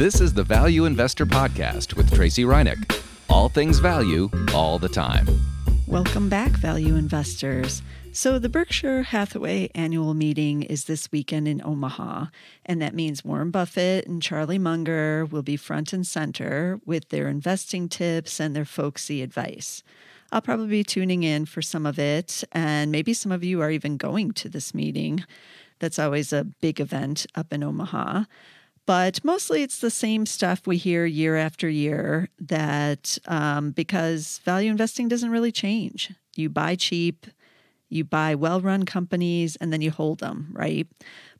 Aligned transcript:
This 0.00 0.22
is 0.22 0.32
the 0.32 0.44
Value 0.44 0.86
Investor 0.86 1.26
Podcast 1.26 1.94
with 1.94 2.10
Tracy 2.10 2.44
Ryniec. 2.44 3.02
All 3.28 3.50
things 3.50 3.80
value, 3.80 4.30
all 4.54 4.78
the 4.78 4.88
time. 4.88 5.28
Welcome 5.86 6.30
back, 6.30 6.52
value 6.52 6.94
investors. 6.96 7.82
So, 8.10 8.38
the 8.38 8.48
Berkshire 8.48 9.02
Hathaway 9.02 9.68
annual 9.74 10.14
meeting 10.14 10.62
is 10.62 10.84
this 10.84 11.12
weekend 11.12 11.46
in 11.48 11.60
Omaha, 11.62 12.28
and 12.64 12.80
that 12.80 12.94
means 12.94 13.26
Warren 13.26 13.50
Buffett 13.50 14.06
and 14.06 14.22
Charlie 14.22 14.56
Munger 14.58 15.26
will 15.26 15.42
be 15.42 15.58
front 15.58 15.92
and 15.92 16.06
center 16.06 16.80
with 16.86 17.10
their 17.10 17.28
investing 17.28 17.86
tips 17.86 18.40
and 18.40 18.56
their 18.56 18.64
folksy 18.64 19.20
advice. 19.20 19.82
I'll 20.32 20.40
probably 20.40 20.68
be 20.68 20.82
tuning 20.82 21.24
in 21.24 21.44
for 21.44 21.60
some 21.60 21.84
of 21.84 21.98
it, 21.98 22.42
and 22.52 22.90
maybe 22.90 23.12
some 23.12 23.32
of 23.32 23.44
you 23.44 23.60
are 23.60 23.70
even 23.70 23.98
going 23.98 24.32
to 24.32 24.48
this 24.48 24.72
meeting. 24.72 25.26
That's 25.78 25.98
always 25.98 26.32
a 26.32 26.44
big 26.44 26.80
event 26.80 27.26
up 27.34 27.52
in 27.52 27.62
Omaha. 27.62 28.24
But 28.86 29.24
mostly 29.24 29.62
it's 29.62 29.78
the 29.78 29.90
same 29.90 30.26
stuff 30.26 30.66
we 30.66 30.76
hear 30.76 31.04
year 31.04 31.36
after 31.36 31.68
year 31.68 32.28
that 32.40 33.18
um, 33.26 33.70
because 33.70 34.40
value 34.44 34.70
investing 34.70 35.08
doesn't 35.08 35.30
really 35.30 35.52
change. 35.52 36.12
You 36.34 36.48
buy 36.48 36.74
cheap, 36.74 37.26
you 37.88 38.04
buy 38.04 38.34
well 38.34 38.60
run 38.60 38.84
companies, 38.84 39.56
and 39.56 39.72
then 39.72 39.80
you 39.80 39.90
hold 39.90 40.18
them, 40.20 40.48
right? 40.52 40.86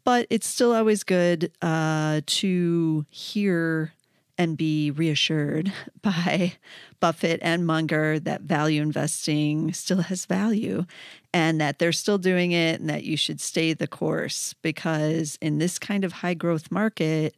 But 0.04 0.26
it's 0.30 0.46
still 0.46 0.74
always 0.74 1.02
good 1.02 1.52
uh, 1.60 2.20
to 2.24 3.06
hear 3.10 3.92
and 4.40 4.56
be 4.56 4.90
reassured 4.90 5.70
by 6.02 6.54
Buffett 6.98 7.40
and 7.42 7.66
Munger 7.66 8.18
that 8.20 8.40
value 8.40 8.80
investing 8.80 9.74
still 9.74 10.00
has 10.00 10.24
value 10.24 10.86
and 11.34 11.60
that 11.60 11.78
they're 11.78 11.92
still 11.92 12.16
doing 12.16 12.52
it 12.52 12.80
and 12.80 12.88
that 12.88 13.04
you 13.04 13.18
should 13.18 13.38
stay 13.38 13.74
the 13.74 13.86
course 13.86 14.54
because 14.62 15.36
in 15.42 15.58
this 15.58 15.78
kind 15.78 16.04
of 16.04 16.12
high 16.12 16.32
growth 16.32 16.70
market, 16.70 17.36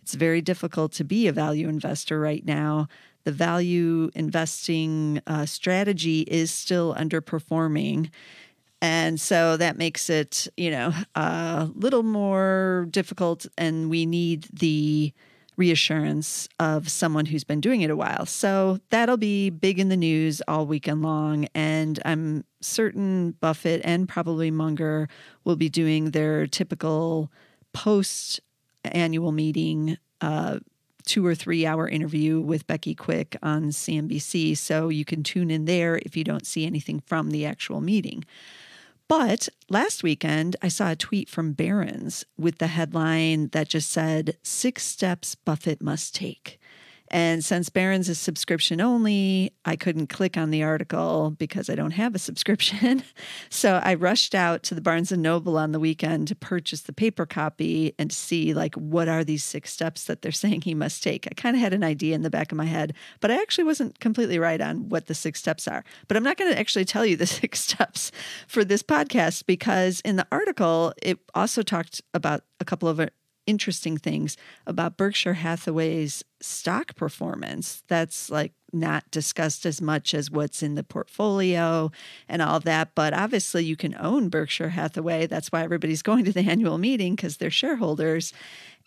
it's 0.00 0.14
very 0.14 0.40
difficult 0.40 0.92
to 0.92 1.02
be 1.02 1.26
a 1.26 1.32
value 1.32 1.68
investor 1.68 2.20
right 2.20 2.46
now. 2.46 2.86
The 3.24 3.32
value 3.32 4.12
investing 4.14 5.20
uh, 5.26 5.46
strategy 5.46 6.20
is 6.20 6.52
still 6.52 6.94
underperforming. 6.94 8.10
And 8.80 9.20
so 9.20 9.56
that 9.56 9.76
makes 9.76 10.08
it, 10.08 10.46
you 10.56 10.70
know, 10.70 10.92
a 11.16 11.68
little 11.74 12.04
more 12.04 12.86
difficult. 12.90 13.44
And 13.58 13.90
we 13.90 14.06
need 14.06 14.46
the 14.52 15.12
reassurance 15.56 16.48
of 16.58 16.88
someone 16.88 17.26
who's 17.26 17.44
been 17.44 17.60
doing 17.60 17.82
it 17.82 17.90
a 17.90 17.96
while. 17.96 18.26
So 18.26 18.78
that'll 18.90 19.16
be 19.16 19.50
big 19.50 19.78
in 19.78 19.88
the 19.88 19.96
news 19.96 20.42
all 20.48 20.66
weekend 20.66 21.02
long. 21.02 21.46
And 21.54 22.00
I'm 22.04 22.44
certain 22.60 23.32
Buffett 23.32 23.80
and 23.84 24.08
probably 24.08 24.50
Munger 24.50 25.08
will 25.44 25.56
be 25.56 25.68
doing 25.68 26.10
their 26.10 26.46
typical 26.46 27.30
post 27.72 28.40
annual 28.84 29.32
meeting. 29.32 29.98
Uh, 30.20 30.58
two 31.04 31.26
or 31.26 31.34
three 31.34 31.66
hour 31.66 31.86
interview 31.86 32.40
with 32.40 32.66
Becky 32.66 32.94
Quick 32.94 33.36
on 33.42 33.64
CNBC. 33.64 34.56
So 34.56 34.88
you 34.88 35.04
can 35.04 35.22
tune 35.22 35.50
in 35.50 35.66
there 35.66 36.00
if 36.02 36.16
you 36.16 36.24
don't 36.24 36.46
see 36.46 36.66
anything 36.66 37.00
from 37.00 37.30
the 37.30 37.44
actual 37.44 37.80
meeting. 37.80 38.24
But 39.08 39.48
last 39.68 40.02
weekend, 40.02 40.56
I 40.62 40.68
saw 40.68 40.90
a 40.90 40.96
tweet 40.96 41.28
from 41.28 41.52
Barron's 41.52 42.24
with 42.38 42.58
the 42.58 42.68
headline 42.68 43.48
that 43.48 43.68
just 43.68 43.90
said, 43.90 44.38
Six 44.42 44.84
Steps 44.84 45.34
Buffett 45.34 45.82
Must 45.82 46.14
Take. 46.14 46.58
And 47.14 47.44
since 47.44 47.68
Barron's 47.68 48.08
is 48.08 48.18
subscription 48.18 48.80
only, 48.80 49.52
I 49.64 49.76
couldn't 49.76 50.08
click 50.08 50.36
on 50.36 50.50
the 50.50 50.64
article 50.64 51.30
because 51.38 51.70
I 51.70 51.76
don't 51.76 51.92
have 51.92 52.16
a 52.16 52.18
subscription. 52.18 53.04
so 53.48 53.80
I 53.84 53.94
rushed 53.94 54.34
out 54.34 54.64
to 54.64 54.74
the 54.74 54.80
Barnes 54.80 55.12
and 55.12 55.22
Noble 55.22 55.56
on 55.56 55.70
the 55.70 55.78
weekend 55.78 56.26
to 56.26 56.34
purchase 56.34 56.80
the 56.80 56.92
paper 56.92 57.24
copy 57.24 57.94
and 58.00 58.12
see 58.12 58.52
like 58.52 58.74
what 58.74 59.08
are 59.08 59.22
these 59.22 59.44
six 59.44 59.72
steps 59.72 60.06
that 60.06 60.22
they're 60.22 60.32
saying 60.44 60.62
he 60.62 60.74
must 60.74 61.04
take. 61.04 61.28
I 61.28 61.34
kind 61.34 61.54
of 61.54 61.62
had 61.62 61.72
an 61.72 61.84
idea 61.84 62.16
in 62.16 62.22
the 62.22 62.30
back 62.30 62.50
of 62.50 62.58
my 62.58 62.64
head, 62.64 62.94
but 63.20 63.30
I 63.30 63.40
actually 63.40 63.62
wasn't 63.62 64.00
completely 64.00 64.40
right 64.40 64.60
on 64.60 64.88
what 64.88 65.06
the 65.06 65.14
six 65.14 65.38
steps 65.38 65.68
are. 65.68 65.84
But 66.08 66.16
I'm 66.16 66.24
not 66.24 66.36
going 66.36 66.50
to 66.50 66.58
actually 66.58 66.84
tell 66.84 67.06
you 67.06 67.16
the 67.16 67.26
six 67.44 67.60
steps 67.60 68.10
for 68.48 68.64
this 68.64 68.82
podcast 68.82 69.46
because 69.46 70.00
in 70.00 70.16
the 70.16 70.26
article 70.32 70.92
it 71.00 71.20
also 71.32 71.62
talked 71.62 72.02
about 72.12 72.40
a 72.58 72.64
couple 72.64 72.88
of 72.88 72.98
interesting 73.46 73.96
things 73.96 74.36
about 74.66 74.96
Berkshire 74.96 75.34
Hathaway's 75.34 76.24
stock 76.40 76.94
performance 76.94 77.82
that's 77.88 78.30
like 78.30 78.52
not 78.72 79.10
discussed 79.10 79.64
as 79.64 79.80
much 79.80 80.14
as 80.14 80.30
what's 80.30 80.62
in 80.62 80.74
the 80.74 80.82
portfolio 80.82 81.90
and 82.28 82.42
all 82.42 82.60
that. 82.60 82.94
But 82.94 83.14
obviously, 83.14 83.64
you 83.64 83.76
can 83.76 83.96
own 83.98 84.28
Berkshire 84.28 84.70
Hathaway. 84.70 85.26
That's 85.26 85.52
why 85.52 85.62
everybody's 85.62 86.02
going 86.10 86.24
to 86.24 86.32
the 86.32 86.40
annual 86.40 86.78
meeting 86.78 87.14
because 87.14 87.36
they're 87.36 87.50
shareholders. 87.50 88.32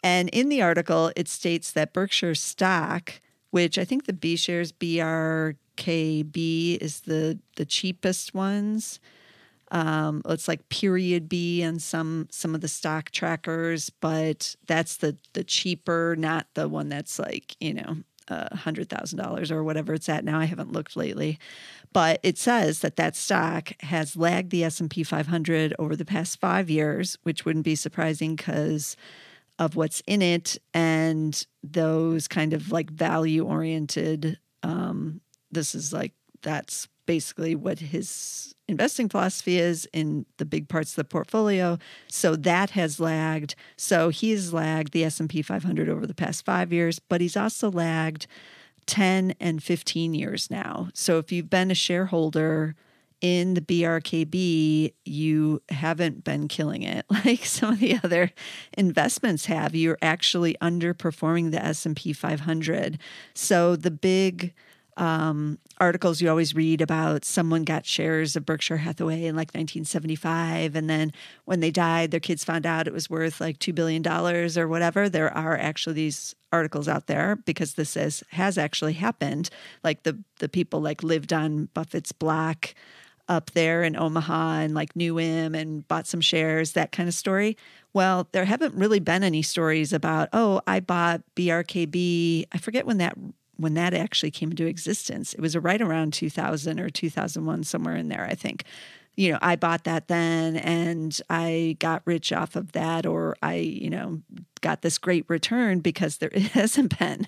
And 0.03 0.29
in 0.29 0.49
the 0.49 0.61
article, 0.61 1.11
it 1.15 1.27
states 1.27 1.71
that 1.71 1.93
Berkshire 1.93 2.35
stock, 2.35 3.19
which 3.49 3.77
I 3.77 3.85
think 3.85 4.05
the 4.05 4.13
B 4.13 4.35
shares 4.35 4.71
BRKB 4.71 5.57
is 6.77 7.01
the 7.01 7.39
the 7.55 7.65
cheapest 7.65 8.33
ones 8.33 8.99
um, 9.71 10.21
it's 10.25 10.47
like 10.47 10.69
period 10.69 11.27
B 11.27 11.61
and 11.61 11.81
some 11.81 12.27
some 12.31 12.55
of 12.55 12.61
the 12.61 12.67
stock 12.67 13.11
trackers, 13.11 13.89
but 13.89 14.55
that's 14.65 14.97
the 14.97 15.17
the 15.33 15.43
cheaper, 15.43 16.15
not 16.17 16.47
the 16.53 16.67
one 16.67 16.89
that's 16.89 17.19
like 17.19 17.55
you 17.59 17.73
know 17.73 17.97
a 18.29 18.55
hundred 18.55 18.89
thousand 18.89 19.19
dollars 19.19 19.51
or 19.51 19.63
whatever 19.63 19.93
it's 19.93 20.09
at 20.09 20.23
now. 20.23 20.39
I 20.39 20.45
haven't 20.45 20.71
looked 20.71 20.95
lately, 20.95 21.39
but 21.93 22.19
it 22.23 22.37
says 22.37 22.79
that 22.79 22.95
that 22.95 23.15
stock 23.15 23.71
has 23.81 24.15
lagged 24.15 24.51
the 24.51 24.63
S 24.63 24.79
and 24.79 24.89
P 24.89 25.03
500 25.03 25.73
over 25.79 25.95
the 25.95 26.05
past 26.05 26.39
five 26.39 26.69
years, 26.69 27.17
which 27.23 27.45
wouldn't 27.45 27.65
be 27.65 27.75
surprising 27.75 28.35
because 28.35 28.95
of 29.59 29.75
what's 29.75 30.01
in 30.05 30.21
it 30.21 30.57
and 30.73 31.45
those 31.63 32.27
kind 32.27 32.53
of 32.53 32.71
like 32.71 32.89
value 32.89 33.45
oriented. 33.45 34.39
Um, 34.63 35.21
this 35.51 35.75
is 35.75 35.91
like 35.91 36.13
that's 36.41 36.87
basically 37.07 37.55
what 37.55 37.79
his 37.79 38.53
investing 38.67 39.09
philosophy 39.09 39.57
is 39.57 39.87
in 39.93 40.25
the 40.37 40.45
big 40.45 40.67
parts 40.67 40.91
of 40.91 40.97
the 40.97 41.03
portfolio. 41.05 41.79
So 42.07 42.35
that 42.35 42.71
has 42.71 42.99
lagged. 42.99 43.55
So 43.77 44.09
he's 44.09 44.53
lagged 44.53 44.93
the 44.93 45.05
S&P 45.05 45.41
500 45.41 45.89
over 45.89 46.05
the 46.05 46.13
past 46.13 46.45
5 46.45 46.71
years, 46.71 46.99
but 46.99 47.21
he's 47.21 47.37
also 47.37 47.71
lagged 47.71 48.27
10 48.85 49.33
and 49.39 49.63
15 49.63 50.13
years 50.13 50.51
now. 50.51 50.89
So 50.93 51.17
if 51.17 51.31
you've 51.31 51.49
been 51.49 51.71
a 51.71 51.75
shareholder 51.75 52.75
in 53.19 53.55
the 53.55 53.61
BRKB, 53.61 54.93
you 55.05 55.61
haven't 55.69 56.23
been 56.23 56.47
killing 56.47 56.83
it 56.83 57.05
like 57.25 57.45
some 57.45 57.73
of 57.73 57.79
the 57.79 57.99
other 58.03 58.31
investments 58.77 59.45
have. 59.47 59.75
You're 59.75 59.97
actually 60.01 60.55
underperforming 60.61 61.51
the 61.51 61.63
S&P 61.63 62.13
500. 62.13 62.99
So 63.33 63.75
the 63.75 63.91
big 63.91 64.53
um, 64.97 65.59
articles 65.79 66.21
you 66.21 66.29
always 66.29 66.55
read 66.55 66.81
about 66.81 67.23
someone 67.23 67.63
got 67.63 67.85
shares 67.85 68.35
of 68.35 68.45
Berkshire 68.45 68.77
Hathaway 68.77 69.25
in 69.25 69.35
like 69.35 69.49
1975. 69.49 70.75
And 70.75 70.89
then 70.89 71.13
when 71.45 71.59
they 71.59 71.71
died, 71.71 72.11
their 72.11 72.19
kids 72.19 72.43
found 72.43 72.65
out 72.65 72.87
it 72.87 72.93
was 72.93 73.09
worth 73.09 73.39
like 73.39 73.59
$2 73.59 73.73
billion 73.73 74.05
or 74.07 74.67
whatever. 74.67 75.07
There 75.07 75.31
are 75.35 75.55
actually 75.55 75.93
these 75.93 76.35
articles 76.51 76.87
out 76.87 77.07
there 77.07 77.35
because 77.35 77.75
this 77.75 77.95
is, 77.95 78.23
has 78.31 78.57
actually 78.57 78.93
happened. 78.93 79.49
Like 79.83 80.03
the, 80.03 80.17
the 80.39 80.49
people 80.49 80.81
like 80.81 81.03
lived 81.03 81.31
on 81.31 81.69
Buffett's 81.73 82.11
block 82.11 82.73
up 83.29 83.51
there 83.51 83.83
in 83.83 83.95
Omaha 83.95 84.59
and 84.61 84.73
like 84.73 84.95
knew 84.95 85.17
him 85.17 85.53
and 85.53 85.87
bought 85.87 86.07
some 86.07 86.21
shares, 86.21 86.71
that 86.71 86.91
kind 86.91 87.09
of 87.09 87.13
story. 87.13 87.57
Well, 87.93 88.27
there 88.31 88.45
haven't 88.45 88.75
really 88.75 88.99
been 88.99 89.23
any 89.23 89.41
stories 89.41 89.91
about, 89.91 90.29
oh, 90.33 90.61
I 90.65 90.79
bought 90.79 91.21
BRKB. 91.35 92.45
I 92.51 92.57
forget 92.57 92.85
when 92.85 92.99
that 92.99 93.17
when 93.57 93.73
that 93.75 93.93
actually 93.93 94.31
came 94.31 94.51
into 94.51 94.65
existence. 94.65 95.33
It 95.33 95.41
was 95.41 95.57
right 95.57 95.81
around 95.81 96.13
2000 96.13 96.79
or 96.79 96.89
2001, 96.89 97.63
somewhere 97.63 97.95
in 97.95 98.09
there, 98.09 98.25
I 98.25 98.35
think. 98.35 98.63
You 99.15 99.31
know, 99.31 99.39
I 99.41 99.55
bought 99.55 99.83
that 99.85 100.07
then 100.07 100.57
and 100.57 101.19
I 101.27 101.75
got 101.79 102.03
rich 102.05 102.31
off 102.31 102.55
of 102.55 102.73
that, 102.73 103.05
or 103.07 103.35
I, 103.41 103.55
you 103.55 103.89
know, 103.89 104.21
got 104.61 104.83
this 104.83 104.99
great 104.99 105.25
return 105.27 105.79
because 105.79 106.17
there 106.17 106.29
hasn't 106.53 106.99
been. 106.99 107.27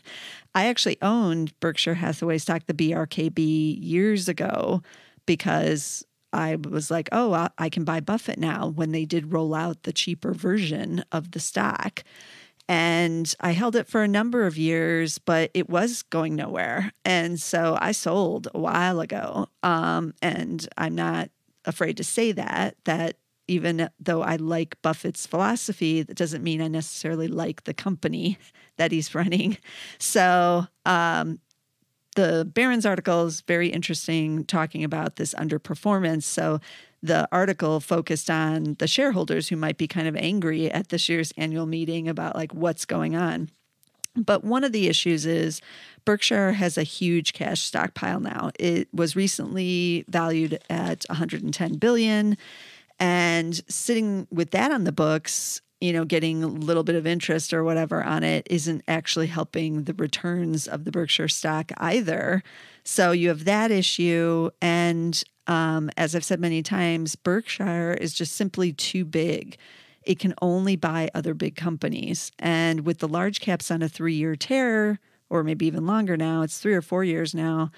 I 0.54 0.68
actually 0.68 1.02
owned 1.02 1.60
Berkshire 1.60 1.96
Hathaway 1.96 2.38
stock, 2.38 2.68
the 2.68 2.74
BRKB, 2.74 3.78
years 3.82 4.30
ago 4.30 4.84
because 5.26 6.06
I 6.32 6.58
was 6.58 6.92
like, 6.92 7.10
oh, 7.12 7.50
I 7.58 7.70
can 7.70 7.84
buy 7.84 8.00
Buffett 8.00 8.40
now 8.40 8.68
when 8.68 8.92
they 8.92 9.06
did 9.06 9.34
roll 9.34 9.56
out 9.56 9.84
the 9.84 9.94
cheaper 9.94 10.34
version 10.34 11.04
of 11.12 11.32
the 11.32 11.40
stock. 11.40 12.04
And 12.70 13.34
I 13.40 13.54
held 13.54 13.76
it 13.76 13.88
for 13.88 14.04
a 14.04 14.08
number 14.08 14.46
of 14.46 14.56
years, 14.56 15.18
but 15.18 15.50
it 15.56 15.72
was 15.72 16.04
going 16.04 16.36
nowhere. 16.36 16.94
And 17.04 17.42
so 17.42 17.76
I 17.82 17.94
sold 17.94 18.48
a 18.54 18.60
while 18.60 19.00
ago. 19.00 19.48
Um, 19.64 20.14
and 20.22 20.70
I'm 20.78 20.94
not 20.94 21.32
afraid 21.66 21.98
to 21.98 22.04
say 22.04 22.32
that, 22.32 22.76
that 22.86 23.18
even 23.48 23.90
though 24.00 24.22
I 24.22 24.36
like 24.36 24.80
Buffett's 24.84 25.26
philosophy, 25.26 26.04
that 26.04 26.16
doesn't 26.16 26.44
mean 26.44 26.62
I 26.62 26.68
necessarily 26.68 27.28
like 27.28 27.64
the 27.64 27.74
company 27.74 28.38
that 28.78 28.92
he's 28.92 29.16
running. 29.16 29.58
So, 29.98 30.68
um, 30.86 31.40
the 32.16 32.44
Barron's 32.44 32.86
article 32.86 33.26
is 33.28 33.42
very 33.42 33.70
interesting, 33.70 34.44
talking 34.44 34.84
about 34.84 35.16
this 35.16 35.34
underperformance. 35.36 36.24
So, 36.24 36.60
the 37.02 37.28
article 37.32 37.80
focused 37.80 38.30
on 38.30 38.76
the 38.80 38.88
shareholders 38.88 39.48
who 39.50 39.56
might 39.56 39.78
be 39.78 39.88
kind 39.88 40.08
of 40.08 40.16
angry 40.16 40.70
at 40.72 40.90
this 40.90 41.08
year's 41.08 41.34
annual 41.38 41.66
meeting 41.66 42.08
about 42.08 42.36
like 42.36 42.54
what's 42.54 42.86
going 42.86 43.16
on. 43.16 43.50
But 44.16 44.44
one 44.44 44.64
of 44.64 44.72
the 44.72 44.88
issues 44.88 45.26
is 45.26 45.62
Berkshire 46.04 46.54
has 46.54 46.78
a 46.78 46.84
huge 46.84 47.34
cash 47.34 47.62
stockpile 47.62 48.20
now. 48.20 48.52
It 48.60 48.88
was 48.94 49.16
recently 49.16 50.04
valued 50.10 50.60
at 50.70 51.06
110 51.10 51.78
billion 51.78 52.38
and 53.00 53.56
sitting 53.70 54.28
with 54.30 54.52
that 54.52 54.72
on 54.72 54.84
the 54.84 54.92
books, 54.92 55.62
you 55.82 55.94
know, 55.94 56.04
getting 56.04 56.44
a 56.44 56.48
little 56.48 56.84
bit 56.84 56.96
of 56.96 57.08
interest 57.08 57.54
or 57.54 57.64
whatever 57.64 58.04
on 58.04 58.24
it 58.24 58.46
isn't 58.50 58.84
actually 58.88 59.28
helping 59.28 59.84
the 59.84 59.94
returns 59.94 60.68
of 60.68 60.84
the 60.84 60.92
Berkshire 60.92 61.30
stock 61.30 61.72
either. 61.78 62.44
So 62.84 63.12
you 63.12 63.30
have 63.30 63.46
that 63.46 63.72
issue. 63.72 64.50
And 64.62 65.22
um, 65.48 65.90
as 65.96 66.16
I've 66.16 66.26
said 66.26 66.40
many 66.40 66.62
times, 66.62 67.16
Berkshire 67.16 67.94
is 67.94 68.14
just 68.14 68.36
simply 68.36 68.74
too 68.74 69.06
big. 69.06 69.58
It 70.04 70.20
can 70.20 70.34
only 70.42 70.76
buy 70.76 71.10
other 71.14 71.34
big 71.34 71.56
companies. 71.56 72.32
And 72.40 72.86
with 72.86 73.00
the 73.00 73.08
large 73.08 73.40
caps 73.40 73.72
on 73.72 73.82
a 73.82 73.90
three 73.90 74.16
year 74.16 74.36
tear, 74.36 75.00
or 75.30 75.44
maybe 75.44 75.66
even 75.66 75.86
longer 75.86 76.18
now, 76.18 76.42
it's 76.42 76.60
three 76.60 76.74
or 76.74 76.82
four 76.82 77.04
years 77.04 77.34
now, 77.34 77.72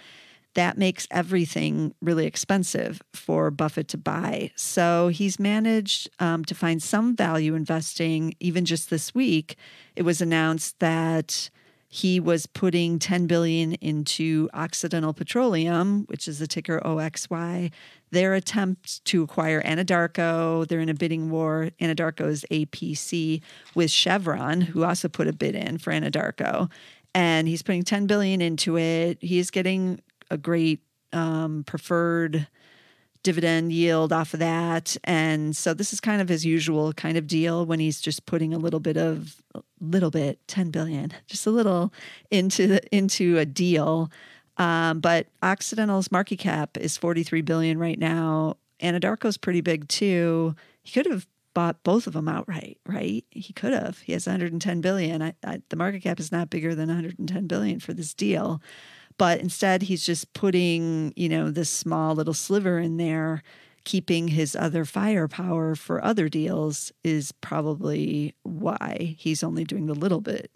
that 0.53 0.77
makes 0.77 1.07
everything 1.12 1.94
really 2.01 2.25
expensive 2.25 3.01
for 3.13 3.51
Buffett 3.51 3.88
to 3.89 3.98
buy. 3.98 4.51
So 4.56 5.07
he's 5.07 5.39
managed 5.39 6.09
um, 6.19 6.44
to 6.45 6.56
find 6.56 6.81
some 6.81 7.15
value 7.15 7.56
investing. 7.56 8.36
Even 8.39 8.65
just 8.65 8.89
this 8.89 9.15
week, 9.15 9.56
it 9.95 10.03
was 10.03 10.21
announced 10.21 10.80
that 10.80 11.50
he 11.94 12.21
was 12.21 12.45
putting 12.45 13.00
10 13.00 13.27
billion 13.27 13.74
into 13.75 14.50
Occidental 14.53 15.13
Petroleum, 15.13 16.06
which 16.06 16.25
is 16.25 16.39
the 16.39 16.48
ticker 16.48 16.80
OXY. 16.86 17.69
Their 18.12 18.33
attempt 18.33 19.03
to 19.06 19.24
acquire 19.24 19.62
Anadarko, 19.63 20.68
they're 20.68 20.80
in 20.80 20.88
a 20.88 20.94
bidding 20.94 21.30
war. 21.30 21.69
Anadarko's 21.81 22.45
APC 22.50 23.42
with 23.75 23.92
Chevron, 23.92 24.62
who 24.62 24.86
also 24.86 25.09
put 25.09 25.27
a 25.27 25.33
bid 25.33 25.53
in 25.56 25.77
for 25.77 25.92
Anadarko 25.92 26.69
and 27.13 27.48
he's 27.48 27.62
putting 27.62 27.83
10 27.83 28.07
billion 28.07 28.42
into 28.42 28.77
it. 28.77 29.18
He's 29.21 29.51
getting 29.51 30.00
a 30.31 30.38
great 30.38 30.80
um, 31.13 31.63
preferred 31.68 32.48
dividend 33.24 33.72
yield 33.72 34.12
off 34.12 34.33
of 34.33 34.39
that. 34.39 34.98
And 35.04 35.56
so 35.56 35.74
this 35.74 35.94
is 35.94 36.00
kind 36.00 36.22
of 36.22 36.30
his 36.30 36.45
usual 36.45 36.94
kind 36.94 37.18
of 37.18 37.28
deal 37.28 37.66
when 37.66 37.80
he's 37.80 38.01
just 38.01 38.25
putting 38.25 38.54
a 38.54 38.57
little 38.57 38.80
bit 38.80 38.98
of 38.98 39.42
little 39.80 40.10
bit, 40.10 40.39
10 40.48 40.72
billion, 40.72 41.12
just 41.28 41.45
a 41.45 41.51
little 41.51 41.94
into 42.31 42.68
the, 42.68 42.95
into 42.95 43.38
a 43.38 43.45
deal. 43.45 44.12
Um, 44.57 45.00
but 45.00 45.28
Occidental's 45.44 46.12
market 46.12 46.39
cap 46.39 46.77
is 46.77 46.98
43 46.98 47.42
billion 47.42 47.77
right 47.77 48.00
now. 48.00 48.57
Anadarko's 48.81 49.38
pretty 49.38 49.62
big 49.62 49.88
too. 49.88 50.56
He 50.81 50.92
could 50.92 51.12
have 51.12 51.27
bought 51.54 51.84
both 51.84 52.07
of 52.07 52.13
them 52.13 52.27
outright, 52.27 52.80
right? 52.88 53.25
He 53.30 53.54
could 53.54 53.74
have. 53.74 54.00
He 54.00 54.13
has 54.13 54.25
110 54.25 54.81
billion. 54.81 55.22
I, 55.22 55.34
I, 55.44 55.62
the 55.69 55.75
market 55.75 56.01
cap 56.01 56.19
is 56.19 56.31
not 56.31 56.50
bigger 56.50 56.74
than 56.74 56.88
110 56.88 57.48
billion 57.48 57.80
for 57.80 57.94
this 57.94 58.13
deal 58.13 58.62
but 59.21 59.39
instead 59.39 59.83
he's 59.83 60.03
just 60.03 60.33
putting 60.33 61.13
you 61.15 61.29
know 61.29 61.51
this 61.51 61.69
small 61.69 62.15
little 62.15 62.33
sliver 62.33 62.79
in 62.79 62.97
there. 62.97 63.44
Keeping 63.83 64.29
his 64.29 64.56
other 64.56 64.83
firepower 64.83 65.75
for 65.75 66.03
other 66.03 66.27
deals 66.27 66.91
is 67.03 67.31
probably 67.31 68.33
why 68.41 69.15
he's 69.19 69.44
only 69.44 69.63
doing 69.63 69.85
the 69.85 69.94
little 69.94 70.21
bit. 70.21 70.51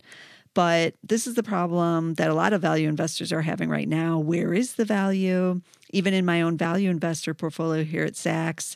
But 0.55 0.95
this 1.03 1.27
is 1.27 1.35
the 1.35 1.43
problem 1.43 2.15
that 2.15 2.31
a 2.31 2.33
lot 2.33 2.53
of 2.53 2.61
value 2.61 2.89
investors 2.89 3.31
are 3.31 3.43
having 3.43 3.69
right 3.69 3.87
now. 3.87 4.17
Where 4.17 4.51
is 4.51 4.75
the 4.75 4.85
value? 4.85 5.61
Even 5.91 6.15
in 6.15 6.25
my 6.25 6.41
own 6.41 6.57
value 6.57 6.89
investor 6.89 7.35
portfolio 7.35 7.83
here 7.83 8.03
at 8.03 8.13
Zacks 8.13 8.75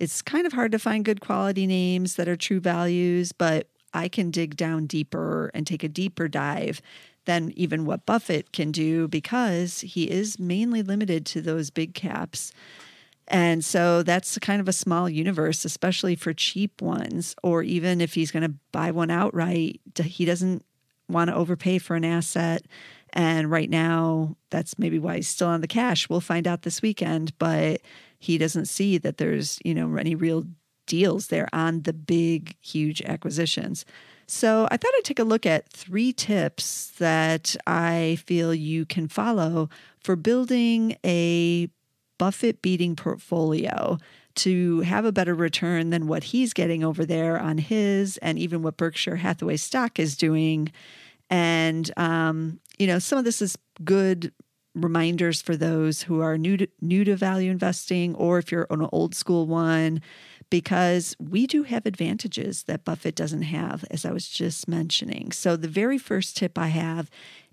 it's 0.00 0.22
kind 0.22 0.46
of 0.46 0.52
hard 0.52 0.70
to 0.70 0.78
find 0.78 1.04
good 1.04 1.20
quality 1.20 1.66
names 1.66 2.14
that 2.14 2.28
are 2.28 2.36
true 2.36 2.60
values 2.60 3.32
but 3.32 3.68
I 3.94 4.08
can 4.08 4.30
dig 4.30 4.56
down 4.56 4.86
deeper 4.86 5.50
and 5.54 5.66
take 5.66 5.82
a 5.82 5.88
deeper 5.88 6.28
dive 6.28 6.80
than 7.28 7.52
even 7.56 7.84
what 7.84 8.06
Buffett 8.06 8.52
can 8.52 8.72
do 8.72 9.06
because 9.06 9.80
he 9.80 10.10
is 10.10 10.38
mainly 10.38 10.82
limited 10.82 11.26
to 11.26 11.42
those 11.42 11.68
big 11.68 11.92
caps. 11.92 12.52
And 13.28 13.62
so 13.62 14.02
that's 14.02 14.38
kind 14.38 14.62
of 14.62 14.68
a 14.68 14.72
small 14.72 15.10
universe, 15.10 15.66
especially 15.66 16.16
for 16.16 16.32
cheap 16.32 16.80
ones, 16.80 17.36
or 17.42 17.62
even 17.62 18.00
if 18.00 18.14
he's 18.14 18.30
going 18.30 18.44
to 18.44 18.54
buy 18.72 18.90
one 18.92 19.10
outright, 19.10 19.78
he 20.02 20.24
doesn't 20.24 20.64
want 21.06 21.28
to 21.28 21.36
overpay 21.36 21.76
for 21.76 21.96
an 21.96 22.04
asset. 22.06 22.62
And 23.12 23.50
right 23.50 23.68
now, 23.68 24.34
that's 24.48 24.78
maybe 24.78 24.98
why 24.98 25.16
he's 25.16 25.28
still 25.28 25.48
on 25.48 25.60
the 25.60 25.68
cash. 25.68 26.08
We'll 26.08 26.22
find 26.22 26.48
out 26.48 26.62
this 26.62 26.80
weekend, 26.80 27.36
but 27.38 27.82
he 28.18 28.38
doesn't 28.38 28.68
see 28.68 28.96
that 28.96 29.18
there's, 29.18 29.58
you 29.66 29.74
know, 29.74 29.96
any 29.96 30.14
real 30.14 30.46
deals 30.86 31.26
there 31.26 31.50
on 31.52 31.82
the 31.82 31.92
big, 31.92 32.56
huge 32.62 33.02
acquisitions. 33.02 33.84
So 34.28 34.68
I 34.70 34.76
thought 34.76 34.92
I'd 34.96 35.04
take 35.04 35.18
a 35.18 35.24
look 35.24 35.46
at 35.46 35.70
three 35.70 36.12
tips 36.12 36.92
that 36.98 37.56
I 37.66 38.18
feel 38.26 38.54
you 38.54 38.84
can 38.84 39.08
follow 39.08 39.70
for 40.00 40.16
building 40.16 40.96
a 41.04 41.70
Buffett 42.18 42.60
beating 42.60 42.94
portfolio 42.94 43.96
to 44.36 44.80
have 44.82 45.06
a 45.06 45.12
better 45.12 45.34
return 45.34 45.90
than 45.90 46.06
what 46.06 46.24
he's 46.24 46.52
getting 46.52 46.84
over 46.84 47.06
there 47.06 47.40
on 47.40 47.56
his 47.56 48.18
and 48.18 48.38
even 48.38 48.62
what 48.62 48.76
Berkshire 48.76 49.16
Hathaway 49.16 49.56
stock 49.56 49.98
is 49.98 50.16
doing. 50.16 50.70
And, 51.30 51.90
um, 51.96 52.60
you 52.78 52.86
know, 52.86 52.98
some 52.98 53.18
of 53.18 53.24
this 53.24 53.40
is 53.40 53.56
good 53.82 54.32
reminders 54.74 55.40
for 55.40 55.56
those 55.56 56.02
who 56.02 56.20
are 56.20 56.36
new 56.36 56.58
to, 56.58 56.68
new 56.80 57.02
to 57.04 57.16
value 57.16 57.50
investing 57.50 58.14
or 58.14 58.38
if 58.38 58.52
you're 58.52 58.66
an 58.70 58.86
old 58.92 59.14
school 59.14 59.46
one 59.46 60.00
because 60.50 61.14
we 61.18 61.46
do 61.46 61.62
have 61.64 61.86
advantages 61.86 62.64
that 62.64 62.84
Buffett 62.84 63.14
doesn't 63.14 63.42
have, 63.42 63.84
as 63.90 64.04
I 64.04 64.12
was 64.12 64.28
just 64.28 64.68
mentioning. 64.68 65.32
So, 65.32 65.56
the 65.56 65.68
very 65.68 65.98
first 65.98 66.36
tip 66.36 66.58
I 66.58 66.68
have 66.68 67.10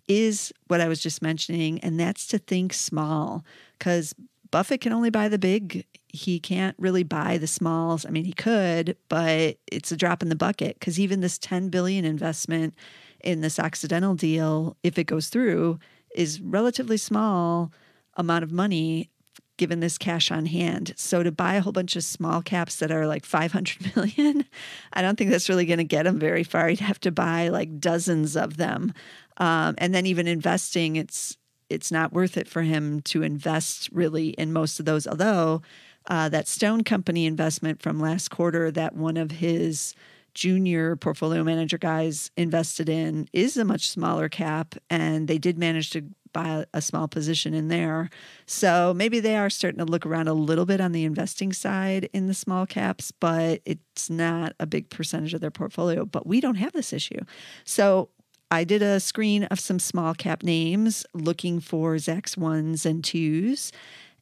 is 0.08 0.54
what 0.68 0.82
I 0.82 0.88
was 0.88 1.02
just 1.02 1.22
mentioning, 1.22 1.80
and 1.80 2.00
that's 2.00 2.28
to 2.28 2.38
think 2.38 2.74
small 2.74 3.44
because 3.78 4.14
Buffett 4.52 4.82
can 4.82 4.94
only 4.94 5.10
buy 5.10 5.28
the 5.28 5.40
big. 5.40 5.86
He 6.08 6.40
can't 6.40 6.76
really 6.80 7.04
buy 7.04 7.38
the 7.38 7.48
smalls. 7.48 8.06
I 8.06 8.10
mean, 8.10 8.24
he 8.26 8.34
could, 8.34 8.96
but 9.10 9.58
it's 9.68 9.92
a 9.92 9.98
drop 9.98 10.22
in 10.22 10.30
the 10.30 10.36
bucket 10.36 10.80
because 10.80 11.00
even 11.00 11.20
this 11.20 11.38
10 11.38 11.70
billion 11.70 12.06
investment 12.06 12.74
in 13.22 13.42
this 13.42 13.60
Occidental 13.60 14.16
deal, 14.16 14.78
if 14.84 14.98
it 14.98 15.06
goes 15.06 15.28
through, 15.28 15.80
is 16.16 16.40
relatively 16.40 16.98
small 16.98 17.72
amount 18.16 18.44
of 18.44 18.52
money 18.52 19.10
given 19.58 19.80
this 19.80 19.98
cash 19.98 20.32
on 20.32 20.46
hand. 20.46 20.94
So 20.98 21.24
to 21.24 21.32
buy 21.32 21.56
a 21.56 21.62
whole 21.62 21.72
bunch 21.72 21.96
of 21.96 22.04
small 22.04 22.42
caps 22.42 22.78
that 22.78 22.92
are 22.92 23.08
like 23.08 23.26
500 23.26 23.96
million, 23.96 24.46
I 24.94 25.02
don't 25.02 25.18
think 25.18 25.30
that's 25.30 25.50
really 25.50 25.66
going 25.66 25.78
to 25.78 25.84
get 25.84 26.08
him 26.08 26.20
very 26.20 26.44
far. 26.44 26.68
He'd 26.68 26.80
have 26.80 27.00
to 27.02 27.12
buy 27.12 27.50
like 27.50 27.80
dozens 27.80 28.36
of 28.36 28.58
them. 28.58 28.94
Um, 29.38 29.76
and 29.78 29.94
then 29.94 30.06
even 30.06 30.28
investing, 30.28 30.96
it's 30.96 31.38
it's 31.68 31.92
not 31.92 32.14
worth 32.14 32.38
it 32.38 32.48
for 32.48 32.62
him 32.62 33.02
to 33.02 33.24
invest 33.24 33.90
really 33.92 34.30
in 34.30 34.54
most 34.54 34.80
of 34.80 34.86
those. 34.86 35.08
Although 35.08 35.64
uh, 36.08 36.30
that 36.30 36.48
Stone 36.48 36.84
Company 36.84 37.26
investment 37.26 37.82
from 37.82 38.00
last 38.00 38.30
quarter, 38.30 38.70
that 38.72 38.96
one 38.96 39.18
of 39.18 39.32
his 39.32 39.96
junior 40.36 40.96
portfolio 40.96 41.44
manager 41.44 41.78
guys 41.78 42.30
invested 42.38 42.90
in 42.90 43.28
is 43.34 43.58
a 43.58 43.66
much 43.66 43.90
smaller 43.90 44.30
cap, 44.30 44.76
and 44.90 45.28
they 45.28 45.38
did 45.38 45.58
manage 45.58 45.90
to 45.92 46.04
buy 46.36 46.66
a 46.74 46.82
small 46.82 47.08
position 47.08 47.54
in 47.54 47.70
there. 47.70 48.10
So 48.46 48.94
maybe 48.94 49.22
they 49.22 49.38
are 49.38 49.50
starting 49.50 49.80
to 49.80 49.86
look 49.86 50.06
around 50.06 50.28
a 50.28 50.34
little 50.34 50.66
bit 50.66 50.82
on 50.82 50.92
the 50.92 51.06
investing 51.06 51.54
side 51.54 52.10
in 52.12 52.28
the 52.28 52.34
small 52.34 52.66
caps, 52.66 53.12
but 53.12 53.62
it's 53.66 54.10
not 54.10 54.54
a 54.60 54.66
big 54.66 54.90
percentage 54.90 55.34
of 55.34 55.40
their 55.40 55.50
portfolio. 55.50 56.06
But 56.06 56.28
we 56.28 56.42
don't 56.42 56.56
have 56.56 56.74
this 56.74 56.92
issue. 56.92 57.22
So 57.64 58.10
I 58.52 58.66
did 58.66 58.82
a 58.82 59.00
screen 59.00 59.46
of 59.46 59.62
some 59.62 59.80
small 59.80 60.14
cap 60.14 60.44
names 60.44 61.06
looking 61.14 61.62
for 61.62 61.96
Zacks 61.96 62.38
ones 62.38 62.86
and 62.86 63.02
twos 63.02 63.72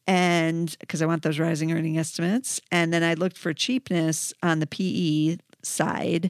and 0.05 0.75
because 0.79 1.01
I 1.01 1.07
want 1.07 1.23
those 1.23 1.39
rising 1.39 1.71
earning 1.71 1.97
estimates. 1.97 2.61
And 2.71 2.93
then 2.93 3.03
I 3.03 3.15
looked 3.15 3.37
for 3.37 3.53
cheapness 3.53 4.33
on 4.43 4.59
the 4.59 4.67
PE 4.67 5.37
side 5.63 6.29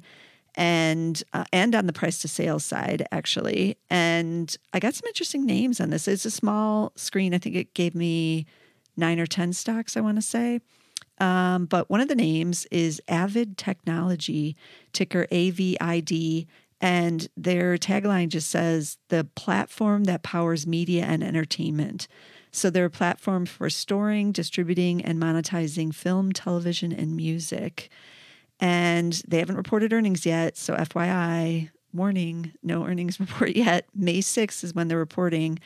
and 0.55 1.23
uh, 1.33 1.45
and 1.51 1.75
on 1.75 1.87
the 1.87 1.93
price 1.93 2.19
to 2.21 2.27
sales 2.27 2.63
side 2.63 3.07
actually. 3.11 3.77
And 3.89 4.55
i 4.73 4.79
got 4.79 4.95
some 4.95 5.07
interesting 5.07 5.45
names 5.45 5.79
on 5.79 5.89
this. 5.89 6.07
It's 6.07 6.25
a 6.25 6.31
small 6.31 6.91
screen. 6.95 7.33
I 7.33 7.37
think 7.37 7.55
it 7.55 7.73
gave 7.73 7.95
me 7.95 8.45
nine 8.95 9.19
or 9.19 9.25
ten 9.25 9.53
stocks 9.53 9.97
i 9.97 10.01
want 10.01 10.17
to 10.17 10.21
say. 10.21 10.59
Um, 11.19 11.65
but 11.65 11.89
one 11.89 12.01
of 12.01 12.07
the 12.07 12.15
names 12.15 12.65
is 12.71 13.01
avid 13.07 13.57
technology 13.57 14.55
ticker 14.91 15.27
avid 15.31 16.47
and 16.83 17.29
their 17.37 17.77
tagline 17.77 18.27
just 18.27 18.49
says 18.49 18.97
the 19.07 19.23
platform 19.35 20.03
that 20.03 20.21
powers 20.21 20.67
media 20.67 21.05
and 21.05 21.23
entertainment. 21.23 22.09
So 22.51 22.69
they're 22.69 22.85
a 22.85 22.89
platform 22.89 23.45
for 23.45 23.69
storing 23.69 24.33
distributing 24.33 25.01
and 25.03 25.17
monetizing 25.17 25.95
film 25.95 26.33
television 26.33 26.91
and 26.91 27.15
music 27.15 27.89
and 28.63 29.21
they 29.27 29.39
haven't 29.39 29.57
reported 29.57 29.91
earnings 29.91 30.25
yet. 30.25 30.55
So, 30.55 30.73
FYI, 30.73 31.69
warning, 31.93 32.53
no 32.63 32.85
earnings 32.85 33.19
report 33.19 33.57
yet. 33.57 33.85
May 33.93 34.19
6th 34.19 34.63
is 34.63 34.73
when 34.73 34.87
they're 34.87 34.97
reporting. 34.97 35.59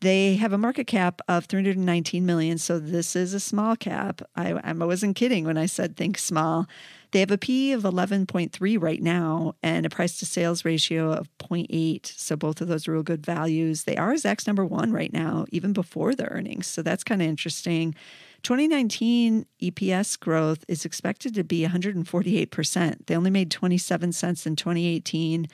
They 0.00 0.36
have 0.36 0.52
a 0.52 0.58
market 0.58 0.86
cap 0.86 1.20
of 1.26 1.46
319 1.46 2.24
million, 2.24 2.56
so 2.58 2.78
this 2.78 3.16
is 3.16 3.34
a 3.34 3.40
small 3.40 3.74
cap. 3.74 4.22
I, 4.36 4.52
I 4.52 4.72
wasn't 4.72 5.16
kidding 5.16 5.44
when 5.44 5.58
I 5.58 5.66
said 5.66 5.96
think 5.96 6.16
small. 6.16 6.68
They 7.10 7.18
have 7.18 7.32
a 7.32 7.38
P 7.38 7.72
of 7.72 7.82
11.3 7.82 8.80
right 8.80 9.02
now 9.02 9.56
and 9.60 9.84
a 9.84 9.90
price 9.90 10.20
to 10.20 10.26
sales 10.26 10.64
ratio 10.64 11.10
of 11.10 11.28
0.8. 11.38 12.06
So 12.06 12.36
both 12.36 12.60
of 12.60 12.68
those 12.68 12.86
are 12.86 12.92
real 12.92 13.02
good 13.02 13.26
values. 13.26 13.82
They 13.82 13.96
are 13.96 14.12
Zacks 14.12 14.46
number 14.46 14.64
one 14.64 14.92
right 14.92 15.12
now, 15.12 15.46
even 15.50 15.72
before 15.72 16.14
the 16.14 16.28
earnings. 16.30 16.68
So 16.68 16.82
that's 16.82 17.02
kind 17.02 17.20
of 17.20 17.26
interesting. 17.26 17.96
2019 18.42 19.46
EPS 19.60 20.18
growth 20.18 20.64
is 20.68 20.84
expected 20.84 21.34
to 21.34 21.44
be 21.44 21.66
148%. 21.66 23.06
They 23.06 23.16
only 23.16 23.30
made 23.30 23.50
27 23.50 24.12
cents 24.12 24.46
in 24.46 24.56
2018 24.56 25.48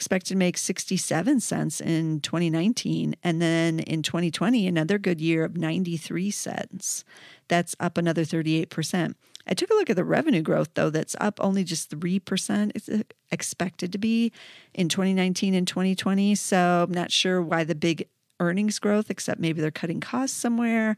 expected 0.00 0.30
to 0.30 0.36
make 0.36 0.56
67 0.56 1.40
cents 1.40 1.78
in 1.78 2.20
2019. 2.20 3.14
And 3.22 3.42
then 3.42 3.80
in 3.80 4.02
2020, 4.02 4.66
another 4.66 4.96
good 4.96 5.20
year 5.20 5.44
of 5.44 5.58
93 5.58 6.30
cents. 6.30 7.04
That's 7.48 7.76
up 7.78 7.98
another 7.98 8.22
38%. 8.22 9.14
I 9.46 9.52
took 9.52 9.68
a 9.68 9.74
look 9.74 9.90
at 9.90 9.96
the 9.96 10.04
revenue 10.04 10.40
growth, 10.40 10.70
though, 10.72 10.88
that's 10.88 11.14
up 11.20 11.38
only 11.38 11.64
just 11.64 11.90
3%. 11.90 12.72
It's 12.74 12.88
expected 13.30 13.92
to 13.92 13.98
be 13.98 14.32
in 14.72 14.88
2019 14.88 15.52
and 15.52 15.68
2020. 15.68 16.34
So 16.34 16.86
I'm 16.88 16.94
not 16.94 17.10
sure 17.10 17.42
why 17.42 17.64
the 17.64 17.74
big 17.74 18.08
earnings 18.38 18.78
growth, 18.78 19.10
except 19.10 19.38
maybe 19.38 19.60
they're 19.60 19.70
cutting 19.70 20.00
costs 20.00 20.34
somewhere. 20.34 20.96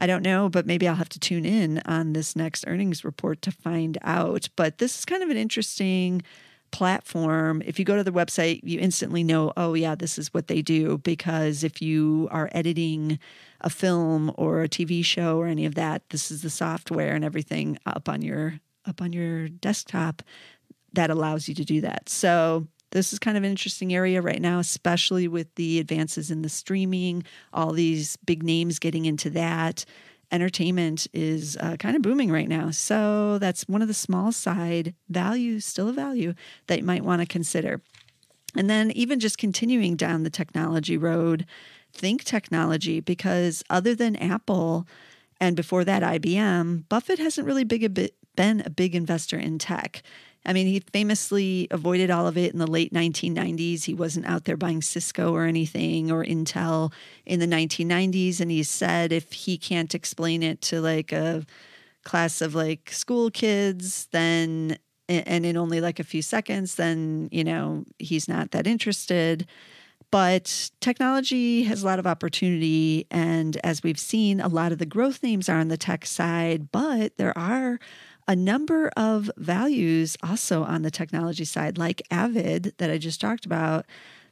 I 0.00 0.06
don't 0.06 0.22
know, 0.22 0.48
but 0.48 0.66
maybe 0.66 0.88
I'll 0.88 0.94
have 0.94 1.10
to 1.10 1.20
tune 1.20 1.44
in 1.44 1.82
on 1.84 2.14
this 2.14 2.34
next 2.34 2.64
earnings 2.66 3.04
report 3.04 3.42
to 3.42 3.52
find 3.52 3.98
out. 4.02 4.48
But 4.56 4.78
this 4.78 4.98
is 4.98 5.04
kind 5.04 5.22
of 5.22 5.28
an 5.28 5.36
interesting 5.36 6.22
platform, 6.70 7.62
if 7.64 7.78
you 7.78 7.84
go 7.84 7.96
to 7.96 8.04
the 8.04 8.12
website, 8.12 8.60
you 8.62 8.78
instantly 8.78 9.24
know, 9.24 9.52
oh, 9.56 9.74
yeah, 9.74 9.94
this 9.94 10.18
is 10.18 10.32
what 10.32 10.46
they 10.46 10.62
do. 10.62 10.98
Because 10.98 11.64
if 11.64 11.82
you 11.82 12.28
are 12.30 12.48
editing 12.52 13.18
a 13.60 13.70
film 13.70 14.32
or 14.36 14.62
a 14.62 14.68
TV 14.68 15.04
show 15.04 15.38
or 15.38 15.46
any 15.46 15.66
of 15.66 15.74
that, 15.74 16.08
this 16.10 16.30
is 16.30 16.42
the 16.42 16.50
software 16.50 17.14
and 17.14 17.24
everything 17.24 17.78
up 17.86 18.08
on 18.08 18.22
your 18.22 18.54
up 18.86 19.02
on 19.02 19.12
your 19.12 19.48
desktop 19.48 20.22
that 20.94 21.10
allows 21.10 21.48
you 21.48 21.54
to 21.54 21.64
do 21.64 21.82
that. 21.82 22.08
So 22.08 22.66
this 22.90 23.12
is 23.12 23.18
kind 23.18 23.36
of 23.36 23.44
an 23.44 23.50
interesting 23.50 23.94
area 23.94 24.20
right 24.20 24.40
now, 24.40 24.58
especially 24.58 25.28
with 25.28 25.54
the 25.54 25.78
advances 25.78 26.30
in 26.30 26.42
the 26.42 26.48
streaming, 26.48 27.24
all 27.52 27.72
these 27.72 28.16
big 28.18 28.42
names 28.42 28.78
getting 28.78 29.06
into 29.06 29.30
that 29.30 29.84
entertainment 30.32 31.06
is 31.12 31.56
uh, 31.58 31.76
kind 31.78 31.96
of 31.96 32.02
booming 32.02 32.30
right 32.30 32.48
now. 32.48 32.70
So 32.70 33.38
that's 33.38 33.68
one 33.68 33.82
of 33.82 33.88
the 33.88 33.94
small 33.94 34.32
side 34.32 34.94
values, 35.08 35.64
still 35.64 35.88
a 35.88 35.92
value 35.92 36.34
that 36.66 36.78
you 36.78 36.84
might 36.84 37.04
want 37.04 37.20
to 37.20 37.26
consider. 37.26 37.80
And 38.56 38.68
then 38.68 38.90
even 38.92 39.20
just 39.20 39.38
continuing 39.38 39.96
down 39.96 40.22
the 40.22 40.30
technology 40.30 40.96
road, 40.96 41.46
think 41.92 42.24
technology 42.24 43.00
because 43.00 43.62
other 43.70 43.94
than 43.94 44.16
Apple 44.16 44.86
and 45.40 45.56
before 45.56 45.84
that 45.84 46.02
IBM, 46.02 46.88
Buffett 46.88 47.18
hasn't 47.18 47.46
really 47.46 47.64
big 47.64 47.84
a 47.84 47.88
bit, 47.88 48.14
been 48.36 48.62
a 48.64 48.70
big 48.70 48.94
investor 48.94 49.38
in 49.38 49.58
tech. 49.58 50.02
I 50.44 50.54
mean, 50.54 50.66
he 50.66 50.80
famously 50.92 51.68
avoided 51.70 52.10
all 52.10 52.26
of 52.26 52.38
it 52.38 52.52
in 52.52 52.58
the 52.58 52.66
late 52.66 52.92
1990s. 52.94 53.84
He 53.84 53.94
wasn't 53.94 54.26
out 54.26 54.44
there 54.44 54.56
buying 54.56 54.80
Cisco 54.80 55.34
or 55.34 55.44
anything 55.44 56.10
or 56.10 56.24
Intel 56.24 56.92
in 57.26 57.40
the 57.40 57.46
1990s. 57.46 58.40
And 58.40 58.50
he 58.50 58.62
said 58.62 59.12
if 59.12 59.32
he 59.32 59.58
can't 59.58 59.94
explain 59.94 60.42
it 60.42 60.62
to 60.62 60.80
like 60.80 61.12
a 61.12 61.44
class 62.04 62.40
of 62.40 62.54
like 62.54 62.90
school 62.90 63.30
kids, 63.30 64.08
then, 64.12 64.78
and 65.08 65.44
in 65.44 65.56
only 65.58 65.80
like 65.80 65.98
a 66.00 66.04
few 66.04 66.22
seconds, 66.22 66.76
then, 66.76 67.28
you 67.30 67.44
know, 67.44 67.84
he's 67.98 68.26
not 68.26 68.52
that 68.52 68.66
interested. 68.66 69.46
But 70.10 70.70
technology 70.80 71.64
has 71.64 71.82
a 71.82 71.86
lot 71.86 71.98
of 71.98 72.06
opportunity. 72.06 73.06
And 73.10 73.58
as 73.62 73.82
we've 73.82 73.98
seen, 73.98 74.40
a 74.40 74.48
lot 74.48 74.72
of 74.72 74.78
the 74.78 74.86
growth 74.86 75.22
names 75.22 75.48
are 75.48 75.58
on 75.58 75.68
the 75.68 75.76
tech 75.76 76.06
side, 76.06 76.72
but 76.72 77.16
there 77.16 77.36
are 77.38 77.78
a 78.30 78.36
number 78.36 78.92
of 78.96 79.28
values 79.38 80.16
also 80.22 80.62
on 80.62 80.82
the 80.82 80.90
technology 80.90 81.44
side, 81.44 81.76
like 81.76 82.00
Avid 82.12 82.72
that 82.78 82.88
I 82.88 82.96
just 82.96 83.20
talked 83.20 83.44
about. 83.44 83.86